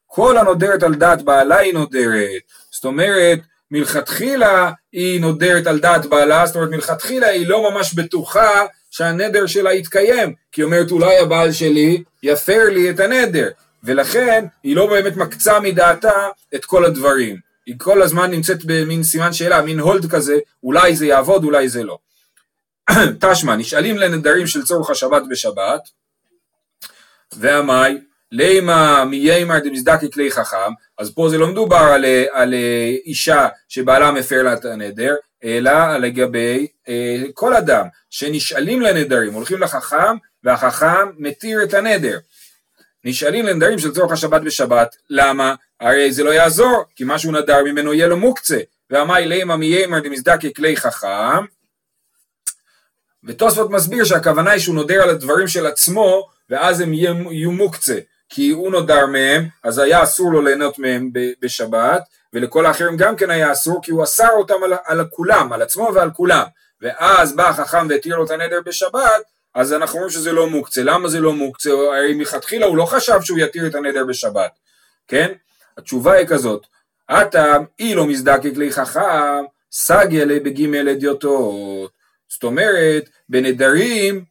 כל 0.07 0.37
הנודרת 0.37 0.83
על 0.83 0.95
דעת 0.95 1.21
בעלה 1.21 1.57
היא 1.57 1.73
נודרת. 1.73 2.41
זאת 2.71 2.85
אומרת, 2.85 3.39
מלכתחילה 3.71 4.71
היא 4.91 5.21
נודרת 5.21 5.67
על 5.67 5.79
דעת 5.79 6.05
בעלה, 6.05 6.45
זאת 6.45 6.55
אומרת 6.55 6.69
מלכתחילה 6.69 7.27
היא 7.27 7.47
לא 7.47 7.71
ממש 7.71 7.93
בטוחה 7.93 8.65
שהנדר 8.91 9.45
שלה 9.45 9.73
יתקיים, 9.73 10.33
כי 10.51 10.61
היא 10.61 10.65
אומרת 10.65 10.91
אולי 10.91 11.17
הבעל 11.17 11.51
שלי 11.51 12.03
יפר 12.23 12.69
לי 12.69 12.89
את 12.89 12.99
הנדר, 12.99 13.49
ולכן 13.83 14.45
היא 14.63 14.75
לא 14.75 14.87
באמת 14.87 15.17
מקצה 15.17 15.59
מדעתה 15.59 16.27
את 16.55 16.65
כל 16.65 16.85
הדברים. 16.85 17.37
היא 17.65 17.75
כל 17.77 18.01
הזמן 18.01 18.31
נמצאת 18.31 18.65
במין 18.65 19.03
סימן 19.03 19.33
שאלה, 19.33 19.61
מין 19.61 19.79
הולד 19.79 20.11
כזה, 20.11 20.37
אולי 20.63 20.95
זה 20.95 21.05
יעבוד, 21.05 21.43
אולי 21.43 21.69
זה 21.69 21.83
לא. 21.83 21.97
תשמע, 23.21 23.55
נשאלים 23.55 23.97
לנדרים 23.97 24.47
של 24.47 24.63
צורך 24.63 24.89
השבת 24.89 25.21
בשבת, 25.29 25.81
והמאי, 27.37 27.97
לימה 28.31 29.05
מיימר 29.05 29.59
דמזדקי 29.59 30.11
כלי 30.11 30.31
חכם, 30.31 30.71
אז 30.97 31.13
פה 31.13 31.29
זה 31.29 31.37
לא 31.37 31.47
מדובר 31.47 31.77
על, 31.77 32.05
על 32.31 32.53
אישה 33.05 33.47
שבעלה 33.67 34.11
מפר 34.11 34.43
לה 34.43 34.53
את 34.53 34.65
הנדר, 34.65 35.15
אלא 35.43 35.97
לגבי 35.97 36.67
אה, 36.87 37.23
כל 37.33 37.53
אדם 37.53 37.85
שנשאלים 38.09 38.81
לנדרים, 38.81 39.33
הולכים 39.33 39.61
לחכם 39.61 40.15
והחכם 40.43 41.09
מתיר 41.17 41.63
את 41.63 41.73
הנדר. 41.73 42.17
נשאלים 43.05 43.45
לנדרים 43.45 43.79
של 43.79 43.91
צורך 43.93 44.11
השבת 44.11 44.41
בשבת, 44.41 44.95
למה? 45.09 45.55
הרי 45.79 46.11
זה 46.11 46.23
לא 46.23 46.29
יעזור, 46.29 46.83
כי 46.95 47.03
מה 47.03 47.19
שהוא 47.19 47.33
נדר 47.33 47.63
ממנו 47.63 47.93
יהיה 47.93 48.07
לו 48.07 48.17
מוקצה, 48.17 48.59
ואמי 48.89 49.25
לימה 49.25 49.55
מיימר 49.55 49.99
דמזדקי 49.99 50.53
כלי 50.53 50.77
חכם, 50.77 51.45
ותוספות 53.23 53.69
מסביר 53.71 54.03
שהכוונה 54.03 54.51
היא 54.51 54.59
שהוא 54.59 54.75
נודר 54.75 55.03
על 55.03 55.09
הדברים 55.09 55.47
של 55.47 55.65
עצמו, 55.65 56.29
ואז 56.49 56.81
הם 56.81 56.93
יהיו 56.93 57.51
מוקצה, 57.51 57.99
כי 58.29 58.49
הוא 58.49 58.71
נודר 58.71 59.05
מהם, 59.05 59.47
אז 59.63 59.77
היה 59.77 60.03
אסור 60.03 60.31
לו 60.31 60.41
ליהנות 60.41 60.79
מהם 60.79 61.09
בשבת, 61.41 62.01
ולכל 62.33 62.65
האחרים 62.65 62.97
גם 62.97 63.15
כן 63.15 63.29
היה 63.29 63.51
אסור, 63.51 63.79
כי 63.83 63.91
הוא 63.91 64.03
אסר 64.03 64.29
אותם 64.31 64.63
על, 64.63 64.73
על 64.85 65.05
כולם, 65.09 65.53
על 65.53 65.61
עצמו 65.61 65.91
ועל 65.93 66.11
כולם, 66.11 66.45
ואז 66.81 67.35
בא 67.35 67.49
החכם 67.49 67.87
והתיר 67.89 68.15
לו 68.15 68.25
את 68.25 68.31
הנדר 68.31 68.59
בשבת, 68.65 69.21
אז 69.59 69.73
אנחנו 69.73 69.95
אומרים 69.95 70.09
שזה 70.09 70.31
לא 70.31 70.49
מוקצה. 70.49 70.83
למה 70.83 71.09
זה 71.09 71.19
לא 71.19 71.33
מוקצה? 71.33 71.69
הרי 71.69 72.13
מלכתחילה 72.13 72.65
הוא 72.65 72.77
לא 72.77 72.85
חשב 72.85 73.21
שהוא 73.21 73.39
יתיר 73.39 73.67
את 73.67 73.75
הנדר 73.75 74.05
בשבת, 74.05 74.51
כן? 75.07 75.31
התשובה 75.77 76.13
היא 76.13 76.27
כזאת, 76.27 76.67
הטעם 77.09 77.65
אי 77.79 77.95
לא 77.95 78.05
מזדקק 78.05 78.51
לי 78.55 78.71
חכם, 78.71 79.43
סגיה 79.71 80.25
לי 80.25 80.39
בגימל 80.39 80.89
אדיוטות. 80.89 81.91
זאת 82.27 82.43
אומרת, 82.43 83.09
בנדרים, 83.29 84.23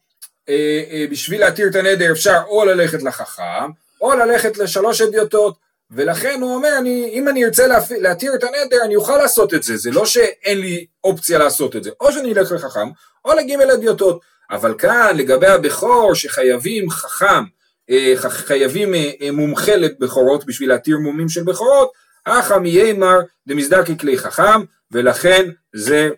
אה, 0.49 0.83
אה, 0.91 1.05
בשביל 1.11 1.41
להתיר 1.41 1.67
את 1.67 1.75
הנדר 1.75 2.11
אפשר 2.11 2.41
או 2.47 2.65
ללכת 2.65 3.03
לחכם, 3.03 3.71
או 4.01 4.13
ללכת 4.13 4.57
לשלוש 4.57 5.01
אדיוטות. 5.01 5.57
ולכן 5.91 6.39
הוא 6.41 6.55
אומר, 6.55 6.77
אני, 6.77 7.09
אם 7.13 7.27
אני 7.27 7.45
ארצה 7.45 7.67
להתיר 7.99 8.35
את 8.35 8.43
הנדר, 8.43 8.77
אני 8.83 8.95
אוכל 8.95 9.17
לעשות 9.17 9.53
את 9.53 9.63
זה. 9.63 9.77
זה 9.77 9.91
לא 9.91 10.05
שאין 10.05 10.61
לי 10.61 10.85
אופציה 11.03 11.37
לעשות 11.37 11.75
את 11.75 11.83
זה. 11.83 11.89
או 12.01 12.11
שאני 12.11 12.33
אלך 12.33 12.51
לחכם, 12.51 12.89
או 13.25 13.33
לגימל 13.33 13.71
אדיוטות. 13.71 14.21
אבל 14.51 14.73
כאן 14.77 15.17
לגבי 15.17 15.47
הבכור 15.47 16.15
שחייבים 16.15 16.89
חכם, 16.89 17.43
אה, 17.89 18.13
חייבים 18.29 18.95
אה, 18.95 19.11
אה, 19.21 19.31
מומחה 19.31 19.75
לבכורות 19.75 20.45
בשביל 20.45 20.69
להתיר 20.69 20.97
מומים 20.97 21.29
של 21.29 21.43
בכורות, 21.43 21.91
אחא 22.25 22.53
מיימר 22.53 23.19
דמזדקי 23.47 23.97
כלי 23.97 24.17
חכם, 24.17 24.61
ולכן 24.91 25.49
זה 25.75 26.09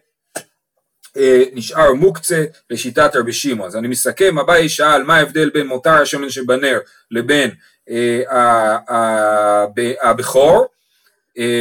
נשאר 1.54 1.94
מוקצה 1.94 2.46
לשיטת 2.70 3.16
רבי 3.16 3.34
שמעון. 3.34 3.68
אז 3.68 3.76
אני 3.76 3.88
מסכם, 3.88 4.40
אביי 4.40 4.70
שאל 4.70 5.04
מה 5.04 5.16
ההבדל 5.16 5.50
בין 5.50 5.68
מותר 5.68 6.02
השמן 6.02 6.30
שבנר 6.30 6.80
לבין 7.12 7.52
הבכור 10.02 10.66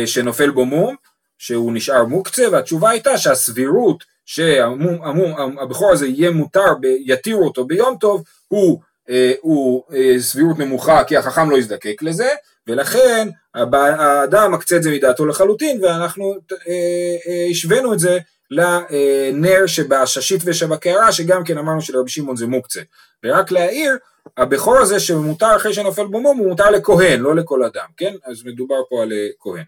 שנופל 0.07 0.51
בו 0.51 0.65
מום, 0.65 0.97
שהוא 1.39 1.73
נשאר 1.73 2.05
מוקצה, 2.05 2.43
והתשובה 2.53 2.91
הייתה 2.91 3.19
שהסבירות 3.19 4.05
שהבכור 4.27 5.93
הזה 5.93 6.07
יהיה 6.07 6.31
מותר, 6.31 6.75
יתירו 7.07 7.45
אותו 7.45 7.65
ביום 7.65 7.97
טוב, 8.01 8.25
הוא, 8.49 8.81
אה, 9.11 9.33
הוא 9.41 9.83
אה, 9.95 10.15
סבירות 10.21 10.59
נמוכה 10.59 11.05
כי 11.05 11.17
החכם 11.17 11.51
לא 11.51 11.57
יזדקק 11.57 12.03
לזה, 12.03 12.31
ולכן 12.67 13.29
האדם 13.55 14.53
מקצה 14.53 14.77
את 14.77 14.83
זה 14.83 14.91
מדעתו 14.91 15.27
לחלוטין, 15.27 15.85
ואנחנו 15.85 16.35
אה, 16.69 17.47
השווינו 17.51 17.95
את 17.95 17.99
זה 17.99 18.19
לנר 18.51 19.67
שבעששית 19.67 20.41
ושבקערה, 20.45 21.13
שגם 21.13 21.45
כן 21.45 21.59
אמרנו 21.59 21.81
שלרבי 21.81 22.11
שמעון 22.11 22.37
זה 22.37 22.47
מוקצה. 22.47 22.81
ורק 23.25 23.51
להעיר, 23.51 23.97
הבכור 24.37 24.79
הזה 24.79 25.01
שמותר 25.01 25.57
אחרי 25.57 25.75
שנופל 25.75 26.07
בו 26.07 26.21
מום 26.21 26.39
הוא 26.39 26.49
מותר 26.49 26.71
לכהן, 26.71 27.21
לא 27.21 27.37
לכל 27.37 27.65
אדם, 27.65 27.87
כן? 27.97 28.15
אז 28.25 28.45
מדובר 28.45 28.83
פה 28.89 29.03
על 29.03 29.13
אה, 29.13 29.29
כהן. 29.41 29.65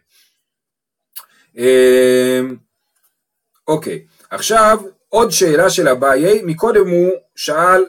אמ, 1.56 2.56
אוקיי, 3.68 4.04
עכשיו 4.32 4.78
עוד 5.08 5.30
שאלה 5.30 5.70
של 5.70 5.88
אביי, 5.88 6.42
מקודם 6.44 6.88
הוא 6.88 7.10
שאל, 7.36 7.84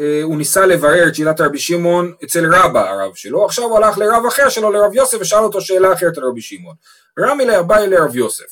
אה, 0.00 0.20
הוא 0.22 0.36
ניסה 0.36 0.66
לברר 0.66 1.08
את 1.08 1.14
שאלת 1.14 1.40
רבי 1.40 1.58
שמעון 1.58 2.12
אצל 2.24 2.54
רבא 2.54 2.90
הרב 2.90 3.14
שלו, 3.14 3.44
עכשיו 3.44 3.64
הוא 3.64 3.76
הלך 3.76 3.98
לרב 3.98 4.26
אחר 4.26 4.48
שלו, 4.48 4.72
לרב 4.72 4.94
יוסף, 4.94 5.16
ושאל 5.20 5.38
אותו 5.38 5.60
שאלה 5.60 5.92
אחרת 5.92 6.18
על 6.18 6.24
רבי 6.24 6.40
שמעון. 6.40 6.74
רמי 7.18 7.46
לאביי 7.46 7.88
לרב 7.88 8.16
יוסף, 8.16 8.44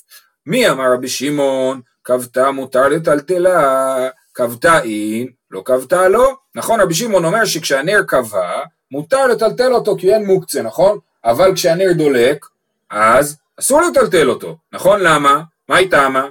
מי 0.47 0.71
אמר 0.71 0.93
רבי 0.93 1.09
שמעון, 1.09 1.81
כבתה 2.05 2.51
מותר 2.51 2.89
לטלטלה, 2.89 4.09
כבתה 4.35 4.83
אין, 4.83 5.29
לא 5.51 5.63
כבתה 5.65 6.09
לא, 6.09 6.37
נכון 6.55 6.81
רבי 6.81 6.95
שמעון 6.95 7.25
אומר 7.25 7.45
שכשהנר 7.45 8.01
כבה, 8.09 8.61
מותר 8.91 9.27
לטלטל 9.27 9.73
אותו 9.75 9.97
כי 9.99 10.15
אין 10.15 10.27
מוקצה, 10.27 10.63
נכון? 10.63 10.99
אבל 11.25 11.55
כשהנר 11.55 11.93
דולק, 11.93 12.47
אז 12.91 13.37
אסור 13.61 13.81
לטלטל 13.81 14.31
אותו, 14.31 14.57
נכון? 14.73 15.01
למה? 15.01 15.43
מה 15.69 15.77
היא 15.77 15.91
טעמה? 15.91 16.27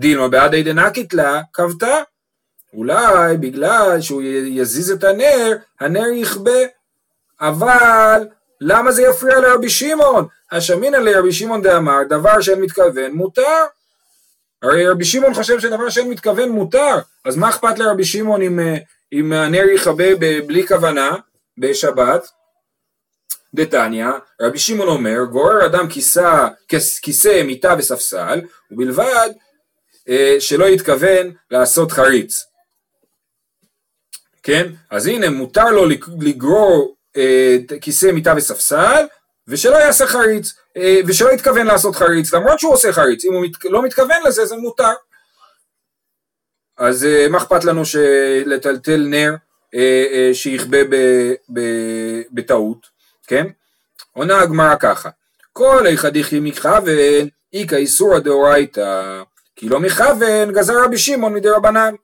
דילמה 0.00 0.28
בעדי 0.28 0.62
דנקית 0.62 1.14
לה, 1.14 1.40
כבתה. 1.52 2.02
אולי 2.74 3.36
בגלל 3.36 4.00
שהוא 4.00 4.22
יזיז 4.46 4.90
את 4.90 5.04
הנר, 5.04 5.56
הנר 5.80 6.06
יכבה. 6.14 6.60
אבל 7.40 8.28
למה 8.60 8.92
זה 8.92 9.02
יפריע 9.02 9.40
לרבי 9.40 9.70
שמעון? 9.70 10.26
השמינא 10.52 10.96
לרבי 10.96 11.32
שמעון 11.32 11.62
דאמר, 11.62 12.02
דבר 12.08 12.40
שאין 12.40 12.60
מתכוון 12.60 13.12
מותר. 13.12 13.64
הרי 14.62 14.88
רבי 14.88 15.04
שמעון 15.04 15.34
חושב 15.34 15.60
שדבר 15.60 15.88
שאין 15.88 16.10
מתכוון 16.10 16.48
מותר, 16.48 16.98
אז 17.24 17.36
מה 17.36 17.48
אכפת 17.48 17.78
לרבי 17.78 18.04
שמעון 18.04 18.42
אם, 18.42 18.60
אה, 18.60 18.76
אם 19.12 19.32
הנר 19.32 19.64
יכבה 19.74 20.14
בלי 20.46 20.66
כוונה 20.66 21.16
בשבת? 21.58 22.28
דתניא, 23.54 24.06
רבי 24.40 24.58
שמעון 24.58 24.88
אומר, 24.88 25.24
גורר 25.24 25.66
אדם 25.66 25.88
כיסא, 25.88 26.48
כיסא, 27.02 27.42
מיטה 27.42 27.74
וספסל, 27.78 28.40
ובלבד 28.70 29.30
שלא 30.38 30.64
יתכוון 30.64 31.32
לעשות 31.50 31.92
חריץ. 31.92 32.44
כן? 34.42 34.66
אז 34.90 35.06
הנה 35.06 35.30
מותר 35.30 35.70
לו 35.70 35.86
לגרור 36.20 36.96
אה, 37.16 37.56
כיסא 37.80 38.06
מיטה 38.06 38.34
וספסל 38.36 39.06
ושלא 39.48 39.76
יעשה 39.76 40.06
חריץ 40.06 40.52
אה, 40.76 41.00
ושלא 41.06 41.32
יתכוון 41.32 41.66
לעשות 41.66 41.96
חריץ 41.96 42.34
למרות 42.34 42.60
שהוא 42.60 42.72
עושה 42.72 42.92
חריץ 42.92 43.24
אם 43.24 43.32
הוא 43.32 43.44
מת, 43.44 43.64
לא 43.64 43.82
מתכוון 43.82 44.22
לזה 44.26 44.46
זה 44.46 44.56
מותר 44.56 44.92
אז 46.76 47.06
מה 47.30 47.38
אכפת 47.38 47.64
לנו 47.64 47.82
לטלטל 48.46 49.06
נר 49.06 49.34
שיכבה 50.32 50.78
בטעות 52.30 52.86
כן? 53.26 53.46
עונה 54.12 54.40
הגמרא 54.40 54.76
ככה 54.80 55.10
כל 55.52 55.84
דכי 56.12 56.40
מכוון 56.40 57.28
איכא 57.52 57.74
איסורא 57.74 58.18
דאורייתא 58.18 59.22
כי 59.60 59.68
לא 59.68 59.80
מכוון 59.80 60.52
גזר 60.52 60.84
רבי 60.84 60.98
שמעון 60.98 61.34
מדי 61.34 61.48
רבנן. 61.48 61.94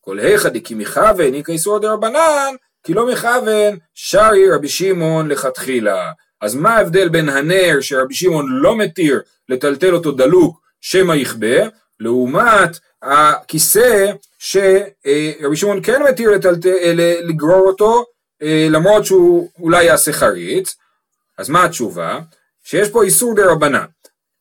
כל 0.00 0.18
היכא 0.18 0.48
דקי 0.48 0.74
מכוון 0.74 1.34
איכא 1.34 1.52
איסור 1.52 1.78
דרבנן 1.78 2.54
כי 2.82 2.94
לא 2.94 3.06
מכוון 3.12 3.78
שרי 3.94 4.50
רבי 4.50 4.68
שמעון 4.68 5.28
לכתחילה. 5.28 6.12
אז 6.40 6.54
מה 6.54 6.76
ההבדל 6.76 7.08
בין 7.08 7.28
הנר 7.28 7.80
שרבי 7.80 8.14
שמעון 8.14 8.46
לא 8.48 8.76
מתיר 8.76 9.20
לטלטל 9.48 9.94
אותו 9.94 10.12
דלוק 10.12 10.60
שמא 10.80 11.12
יכבה 11.12 11.56
לעומת 12.00 12.78
הכיסא 13.02 14.12
שרבי 14.38 15.56
שמעון 15.56 15.80
כן 15.82 16.02
מתיר 16.02 16.30
לטלטל, 16.30 16.70
לגרור 17.22 17.66
אותו 17.66 18.04
אה, 18.42 18.66
למרות 18.70 19.04
שהוא 19.04 19.50
אולי 19.58 19.84
יעשה 19.84 20.12
חריץ 20.12 20.76
אז 21.38 21.48
מה 21.48 21.64
התשובה? 21.64 22.18
שיש 22.64 22.88
פה 22.88 23.02
איסור 23.02 23.34
דה 23.34 23.52
רבנן 23.52 23.86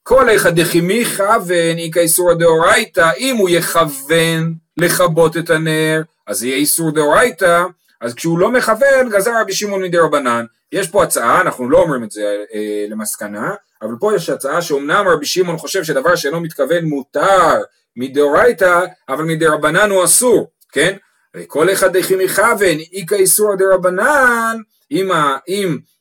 כל 0.03 0.29
איכא 0.29 0.49
דכימי 0.49 1.05
כוון 1.05 1.77
איכא 1.77 1.99
איסורא 1.99 2.33
דאורייתא, 2.33 3.11
אם 3.17 3.35
הוא 3.35 3.49
יכוון 3.49 4.53
לכבות 4.77 5.37
את 5.37 5.49
הנר, 5.49 6.01
אז 6.27 6.43
יהיה 6.43 6.55
איסור 6.55 6.91
דאורייתא, 6.91 7.63
אז 8.01 8.13
כשהוא 8.13 8.39
לא 8.39 8.51
מכוון, 8.51 9.09
גזר 9.09 9.31
רבי 9.41 9.53
שמעון 9.53 9.83
מדי 9.83 9.97
רבנן. 9.97 10.45
יש 10.71 10.89
פה 10.89 11.03
הצעה, 11.03 11.41
אנחנו 11.41 11.69
לא 11.69 11.77
אומרים 11.77 12.03
את 12.03 12.11
זה 12.11 12.43
אה, 12.53 12.85
למסקנה, 12.89 13.53
אבל 13.81 13.93
פה 13.99 14.15
יש 14.15 14.29
הצעה 14.29 14.61
שאומנם 14.61 15.05
רבי 15.07 15.25
שמעון 15.25 15.57
חושב 15.57 15.83
שדבר 15.83 16.15
שאינו 16.15 16.39
מתכוון 16.39 16.85
מותר 16.85 17.61
מדאורייתא, 17.95 18.85
אבל 19.09 19.23
מדי 19.23 19.47
רבנן 19.47 19.89
הוא 19.89 20.03
אסור, 20.03 20.47
כן? 20.71 20.95
וכל 21.35 21.73
אחד 21.73 21.97
דכי 21.97 22.15
מכוון, 22.25 22.77
איכא 22.93 23.15
איסורא 23.15 23.55
דרבנן, 23.55 24.57
אם, 24.91 25.11
אם 25.47 25.77
אה, 25.77 25.92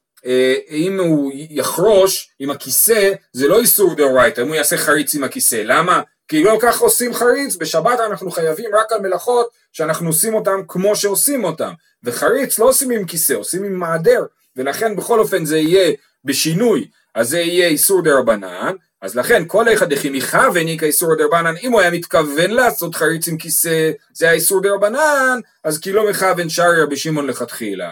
אם 0.70 1.00
הוא 1.00 1.32
יחרוש 1.34 2.30
עם 2.38 2.50
הכיסא, 2.50 3.12
זה 3.32 3.48
לא 3.48 3.60
איסור 3.60 3.94
דאורייתא, 3.94 4.40
אם 4.40 4.48
הוא 4.48 4.56
יעשה 4.56 4.76
חריץ 4.76 5.14
עם 5.14 5.24
הכיסא. 5.24 5.62
למה? 5.64 6.00
כי 6.28 6.42
לא 6.42 6.58
כך 6.62 6.80
עושים 6.80 7.14
חריץ, 7.14 7.56
בשבת 7.56 8.00
אנחנו 8.00 8.30
חייבים 8.30 8.70
רק 8.74 8.92
על 8.92 9.00
מלאכות 9.00 9.48
שאנחנו 9.72 10.06
עושים 10.06 10.34
אותם 10.34 10.60
כמו 10.68 10.96
שעושים 10.96 11.44
אותם. 11.44 11.72
וחריץ 12.04 12.58
לא 12.58 12.64
עושים 12.64 12.90
עם 12.90 13.04
כיסא, 13.04 13.32
עושים 13.32 13.64
עם 13.64 13.72
מעדר, 13.72 14.24
ולכן 14.56 14.96
בכל 14.96 15.20
אופן 15.20 15.44
זה 15.44 15.58
יהיה 15.58 15.92
בשינוי, 16.24 16.88
אז 17.14 17.28
זה 17.28 17.40
יהיה 17.40 17.68
איסור 17.68 18.02
דרבנן, 18.02 18.74
אז 19.02 19.16
לכן 19.16 19.42
כל 19.46 19.72
אחד 19.72 19.92
דכי 19.92 20.10
מכוון 20.10 20.68
איכא 20.68 20.84
איסור 20.84 21.14
דרבנן, 21.14 21.54
אם 21.62 21.72
הוא 21.72 21.80
היה 21.80 21.90
מתכוון 21.90 22.50
לעשות 22.50 22.94
חריץ 22.94 23.28
עם 23.28 23.38
כיסא, 23.38 23.90
זה 24.14 24.24
היה 24.24 24.34
איסור 24.34 24.62
דרבנן, 24.62 25.40
אז 25.64 25.78
כי 25.78 25.92
לא 25.92 26.10
מכוון 26.10 26.48
שרי 26.48 26.82
רבי 26.82 26.96
שמעון 26.96 27.26
לכתחילה. 27.26 27.90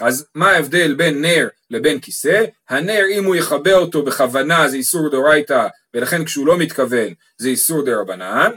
אז 0.00 0.26
מה 0.34 0.50
ההבדל 0.50 0.94
בין 0.94 1.22
נר 1.22 1.48
לבין 1.70 2.00
כיסא? 2.00 2.44
הנר 2.68 3.02
אם 3.10 3.24
הוא 3.24 3.36
יכבה 3.36 3.72
אותו 3.72 4.02
בכוונה 4.02 4.68
זה 4.68 4.76
איסור 4.76 5.10
דאורייתא 5.10 5.66
ולכן 5.94 6.24
כשהוא 6.24 6.46
לא 6.46 6.58
מתכוון 6.58 7.14
זה 7.38 7.48
איסור 7.48 7.84
דרבנן 7.84 8.50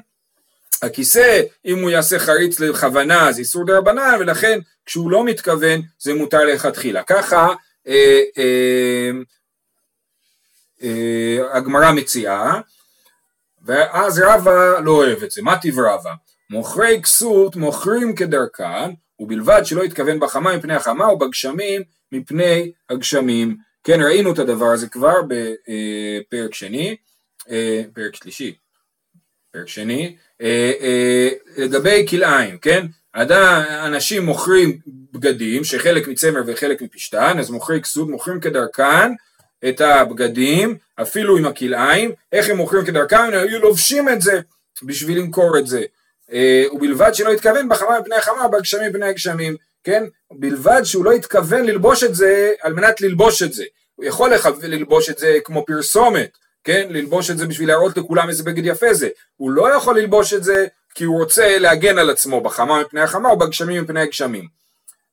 הכיסא 0.82 1.42
אם 1.66 1.82
הוא 1.82 1.90
יעשה 1.90 2.20
חריץ 2.20 2.60
לכוונה 2.60 3.32
זה 3.32 3.40
איסור 3.40 3.66
דרבנן 3.66 4.16
ולכן 4.20 4.60
כשהוא 4.86 5.12
לא 5.12 5.24
מתכוון 5.24 5.82
זה 6.00 6.14
מותר 6.14 6.44
לכתחילה 6.44 7.04
ככה 7.04 7.48
אה, 7.88 8.22
אה, 8.38 9.12
אה, 10.84 11.58
הגמרא 11.58 11.92
מציעה 11.92 12.62
ואז 13.62 14.20
רבא 14.20 14.80
לא 14.84 14.92
אוהב 14.92 15.24
את 15.24 15.32
זה 15.32 15.42
מה 15.42 15.58
טיב 15.58 15.80
רבא? 15.80 16.14
מוכרי 16.50 17.00
כסות 17.04 17.56
מוכרים 17.56 18.16
כדרכן 18.16 18.92
ובלבד 19.20 19.62
שלא 19.66 19.84
יתכוון 19.84 20.20
בחמה 20.20 20.58
מפני 20.58 20.76
החמה 20.76 21.14
ובגשמים 21.14 21.82
מפני 22.12 22.72
הגשמים. 22.90 23.58
כן, 23.84 24.02
ראינו 24.02 24.34
את 24.34 24.40
הדבר 24.40 24.66
הזה 24.66 24.88
כבר 24.88 25.22
בפרק 25.22 26.54
שני, 26.54 26.96
אה, 27.50 27.82
פרק 27.94 28.16
שלישי, 28.16 28.56
פרק 29.52 29.68
שני, 29.68 30.16
אה, 30.42 30.72
אה, 30.82 31.30
לגבי 31.58 32.06
כלאיים, 32.10 32.58
כן? 32.58 32.86
אנשים 33.86 34.26
מוכרים 34.26 34.80
בגדים 35.12 35.64
שחלק 35.64 36.08
מצמר 36.08 36.42
וחלק 36.48 36.82
מפשתן, 36.82 37.40
אז 37.40 37.50
מוכרי 37.50 37.82
כסות 37.82 38.10
מוכרים 38.10 38.40
כדרכן 38.40 39.12
את 39.70 39.82
הבגדים, 39.82 40.78
אפילו 41.02 41.38
עם 41.38 41.46
הכלאיים, 41.46 42.12
איך 42.32 42.50
הם 42.50 42.58
מוכרים 42.58 42.86
כדרכם? 42.86 43.18
הם 43.18 43.34
היו 43.34 43.60
לובשים 43.60 44.10
את 44.10 44.22
זה 44.22 44.42
בשביל 44.84 45.18
למכור 45.18 45.58
את 45.58 45.68
זה. 45.68 45.84
אה, 46.34 46.64
ובלבד 46.72 47.14
שלא 47.14 47.32
יתכוון 47.32 47.70
בחמה 47.70 48.00
מפני 48.00 48.16
החמה 48.16 48.48
בגשמים 48.48 48.90
מפני 48.90 49.06
הגשמים, 49.06 49.56
כן? 49.84 50.04
בלבד 50.32 50.82
שהוא 50.84 51.06
לא 51.06 51.14
יתכוון 51.14 51.66
ללבוש 51.66 52.04
את 52.04 52.16
זה 52.16 52.52
על 52.62 52.74
מנת 52.74 53.02
ללבוש 53.02 53.44
את 53.44 53.54
זה. 53.54 53.64
הוא 53.96 54.06
יכול 54.06 54.32
ללבוש 54.64 55.10
את 55.10 55.18
זה 55.18 55.38
כמו 55.44 55.66
פרסומת, 55.66 56.38
כן? 56.64 56.88
ללבוש 56.90 57.32
את 57.32 57.38
זה 57.38 57.48
בשביל 57.48 57.68
להראות 57.68 57.98
לכולם 57.98 58.30
איזה 58.30 58.44
בגד 58.44 58.66
יפה 58.66 58.94
זה. 58.94 59.10
הוא 59.38 59.52
לא 59.52 59.76
יכול 59.76 60.00
ללבוש 60.00 60.34
את 60.34 60.44
זה 60.44 60.68
כי 60.96 61.04
הוא 61.04 61.20
רוצה 61.22 61.60
להגן 61.60 61.98
על 61.98 62.10
עצמו 62.10 62.42
בחמה 62.42 62.82
מפני 62.82 63.02
החמה 63.02 63.30
או 63.30 63.40
בגשמים 63.40 63.84
מפני 63.84 64.02
הגשמים. 64.02 64.48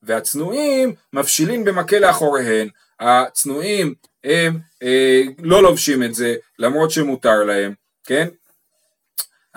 והצנועים 0.03 0.95
מפשילים 1.13 1.65
במקל 1.65 1.99
לאחוריהן. 1.99 2.69
הצנועים 3.01 3.95
הם 4.25 4.59
אה, 4.83 5.23
לא 5.43 5.63
לובשים 5.63 6.03
את 6.03 6.15
זה 6.15 6.35
למרות 6.59 6.91
שמותר 6.91 7.45
להם, 7.45 7.73
כן? 8.05 8.29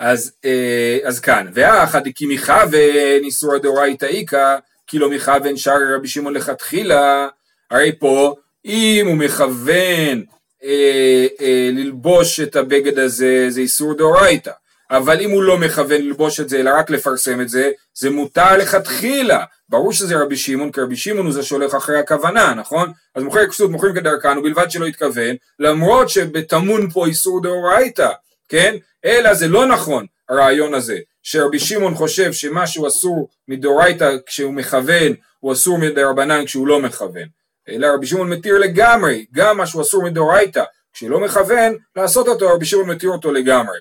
אז, 0.00 0.32
אה, 0.44 0.98
אז 1.04 1.20
כאן, 1.20 1.46
והאחד 1.54 2.02
כי 2.14 2.26
מכוון 2.26 3.20
איסור 3.24 3.58
דאורייתא 3.58 4.04
איכא, 4.06 4.56
כי 4.86 4.98
לא 4.98 5.10
מכוון 5.10 5.56
שרי 5.56 5.94
רבי 5.94 6.08
שמעון 6.08 6.34
לכתחילה, 6.34 7.28
הרי 7.70 7.92
פה 7.98 8.34
אם 8.64 9.06
הוא 9.06 9.16
מכוון 9.16 10.24
אה, 10.64 11.26
אה, 11.40 11.70
ללבוש 11.72 12.40
את 12.40 12.56
הבגד 12.56 12.98
הזה 12.98 13.46
זה 13.48 13.60
איסור 13.60 13.94
דאורייתא, 13.94 14.50
אבל 14.90 15.20
אם 15.20 15.30
הוא 15.30 15.42
לא 15.42 15.58
מכוון 15.58 16.02
ללבוש 16.02 16.40
את 16.40 16.48
זה 16.48 16.60
אלא 16.60 16.70
רק 16.78 16.90
לפרסם 16.90 17.40
את 17.40 17.48
זה, 17.48 17.70
זה 17.94 18.10
מותר 18.10 18.56
לכתחילה. 18.56 19.44
ברור 19.68 19.92
שזה 19.92 20.16
רבי 20.16 20.36
שמעון, 20.36 20.72
כי 20.72 20.80
רבי 20.80 20.96
שמעון 20.96 21.26
הוא 21.26 21.34
זה 21.34 21.42
שהולך 21.42 21.74
אחרי 21.74 21.98
הכוונה, 21.98 22.54
נכון? 22.54 22.92
אז 23.14 23.22
מוכר 23.22 23.46
כסות 23.46 23.70
מוכרים 23.70 23.94
כדרכן, 23.94 24.38
ובלבד 24.38 24.70
שלא 24.70 24.86
יתכוון, 24.86 25.36
למרות 25.58 26.08
שבטמון 26.08 26.90
פה 26.90 27.06
איסור 27.06 27.42
דאורייתא, 27.42 28.08
כן? 28.50 28.76
אלא 29.04 29.34
זה 29.34 29.48
לא 29.48 29.66
נכון 29.66 30.06
הרעיון 30.28 30.74
הזה, 30.74 30.98
שרבי 31.22 31.58
שמעון 31.58 31.94
חושב 31.94 32.32
שמשהו 32.32 32.86
אסור 32.88 33.28
מדאורייתא 33.48 34.10
כשהוא 34.26 34.54
מכוון 34.54 35.12
הוא 35.40 35.52
אסור 35.52 35.78
מדרבנן 35.78 36.44
כשהוא 36.46 36.66
לא 36.66 36.80
מכוון. 36.80 37.28
אלא 37.68 37.86
רבי 37.94 38.06
שמעון 38.06 38.30
מתיר 38.30 38.58
לגמרי, 38.58 39.26
גם 39.32 39.56
מה 39.56 39.66
שהוא 39.66 39.82
אסור 39.82 40.02
מדאורייתא, 40.02 40.62
כשלא 40.92 41.20
מכוון, 41.20 41.74
לעשות 41.96 42.28
אותו, 42.28 42.48
רבי 42.48 42.66
שמעון 42.66 42.90
מתיר 42.90 43.10
אותו 43.10 43.32
לגמרי. 43.32 43.78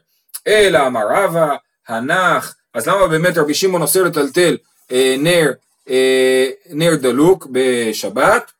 אלא 0.47 0.87
אמר 0.87 1.07
רבא, 1.09 1.55
הנח, 1.87 2.55
אז 2.73 2.87
למה 2.87 3.07
באמת 3.07 3.37
רבי 3.37 3.53
שמעון 3.53 3.81
אוסר 3.81 4.03
לטלטל 4.03 4.57
אה, 4.91 5.15
נר, 5.19 5.51
אה, 5.89 6.49
נר 6.69 6.95
דלוק 6.95 7.47
בשבת? 7.51 8.51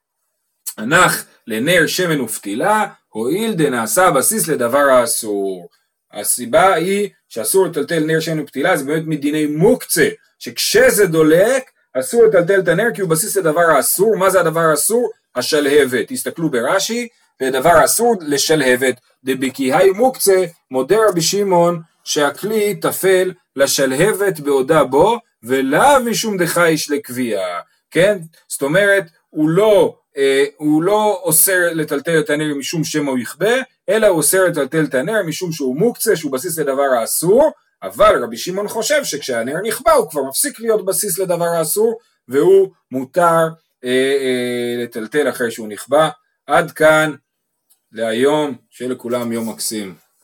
הנח 0.78 1.26
לנר 1.48 1.88
שמן 1.88 2.22
ופתילה, 2.22 2.86
הואיל 3.10 3.54
דנעשה 3.54 4.12
בסיס 4.12 4.48
לדבר 4.48 4.80
האסור. 4.90 5.70
הסיבה 6.14 6.74
היא 6.74 7.10
שאסור 7.30 7.68
לטלטל 7.68 8.00
נר 8.00 8.20
שמן 8.20 8.40
ופתילה, 8.40 8.78
זה 8.78 8.84
באמת 8.86 9.04
מדיני 9.06 9.46
מוקצה, 9.46 10.10
שכשזה 10.40 11.06
דולק, 11.06 11.64
אסור 11.94 12.26
לטלטל 12.26 12.60
את 12.60 12.68
הנר 12.68 12.88
כי 12.96 13.02
הוא 13.02 13.10
בסיס 13.10 13.38
לדבר 13.38 13.62
האסור, 13.62 14.18
מה 14.18 14.30
זה 14.30 14.40
הדבר 14.40 14.60
האסור? 14.60 15.12
השלהבת, 15.36 16.08
תסתכלו 16.08 16.50
ברש"י, 16.50 17.08
ודבר 17.42 17.86
אסור 17.86 18.16
לשלהבת, 18.22 18.96
דבקיהי 19.24 19.92
מוקצה, 19.92 20.46
מודה 20.72 20.98
רבי 21.10 21.22
שמעון 21.22 21.82
שהכלי 22.04 22.76
טפל 22.76 23.32
לשלהבת 23.56 24.40
בעודה 24.40 24.84
בו, 24.84 25.20
ולאו 25.44 26.04
משום 26.06 26.38
דחייש 26.38 26.92
לקביעה, 26.92 27.60
כן? 27.92 28.18
זאת 28.48 28.62
אומרת, 28.62 29.04
הוא 29.30 29.50
לא, 29.50 29.96
אה, 30.18 30.46
הוא 30.58 30.84
לא 30.84 31.22
אוסר 31.24 31.60
לטלטל 31.74 32.20
את 32.20 32.30
הנר 32.30 32.56
משום 32.56 32.84
שמא 32.84 33.10
הוא 33.10 33.20
יכבה, 33.20 33.54
אלא 33.90 34.08
הוא 34.08 34.18
אוסר 34.18 34.46
לטלטל 34.46 34.84
את 34.84 34.94
הנר 34.94 35.24
משום 35.28 35.52
שהוא 35.52 35.78
מוקצה, 35.78 36.16
שהוא 36.16 36.32
בסיס 36.32 36.60
לדבר 36.60 36.82
האסור, 37.00 37.52
אבל 37.84 38.24
רבי 38.24 38.38
שמעון 38.38 38.68
חושב 38.68 39.04
שכשהנר 39.04 39.56
נכבה 39.64 39.94
הוא 39.94 40.10
כבר 40.10 40.24
מפסיק 40.24 40.60
להיות 40.60 40.86
בסיס 40.86 41.20
לדבר 41.20 41.46
האסור, 41.46 42.00
והוא 42.28 42.72
מותר 42.92 43.48
אה, 43.84 43.90
אה, 43.90 44.84
לטלטל 44.84 45.30
אחרי 45.30 45.52
שהוא 45.52 45.68
נכבה. 45.68 46.10
עד 46.48 46.72
כאן 46.72 47.14
להיום, 47.92 48.56
שיהיה 48.70 48.92
לכולם 48.92 49.32
יום 49.32 49.50
מקסים. 49.50 50.09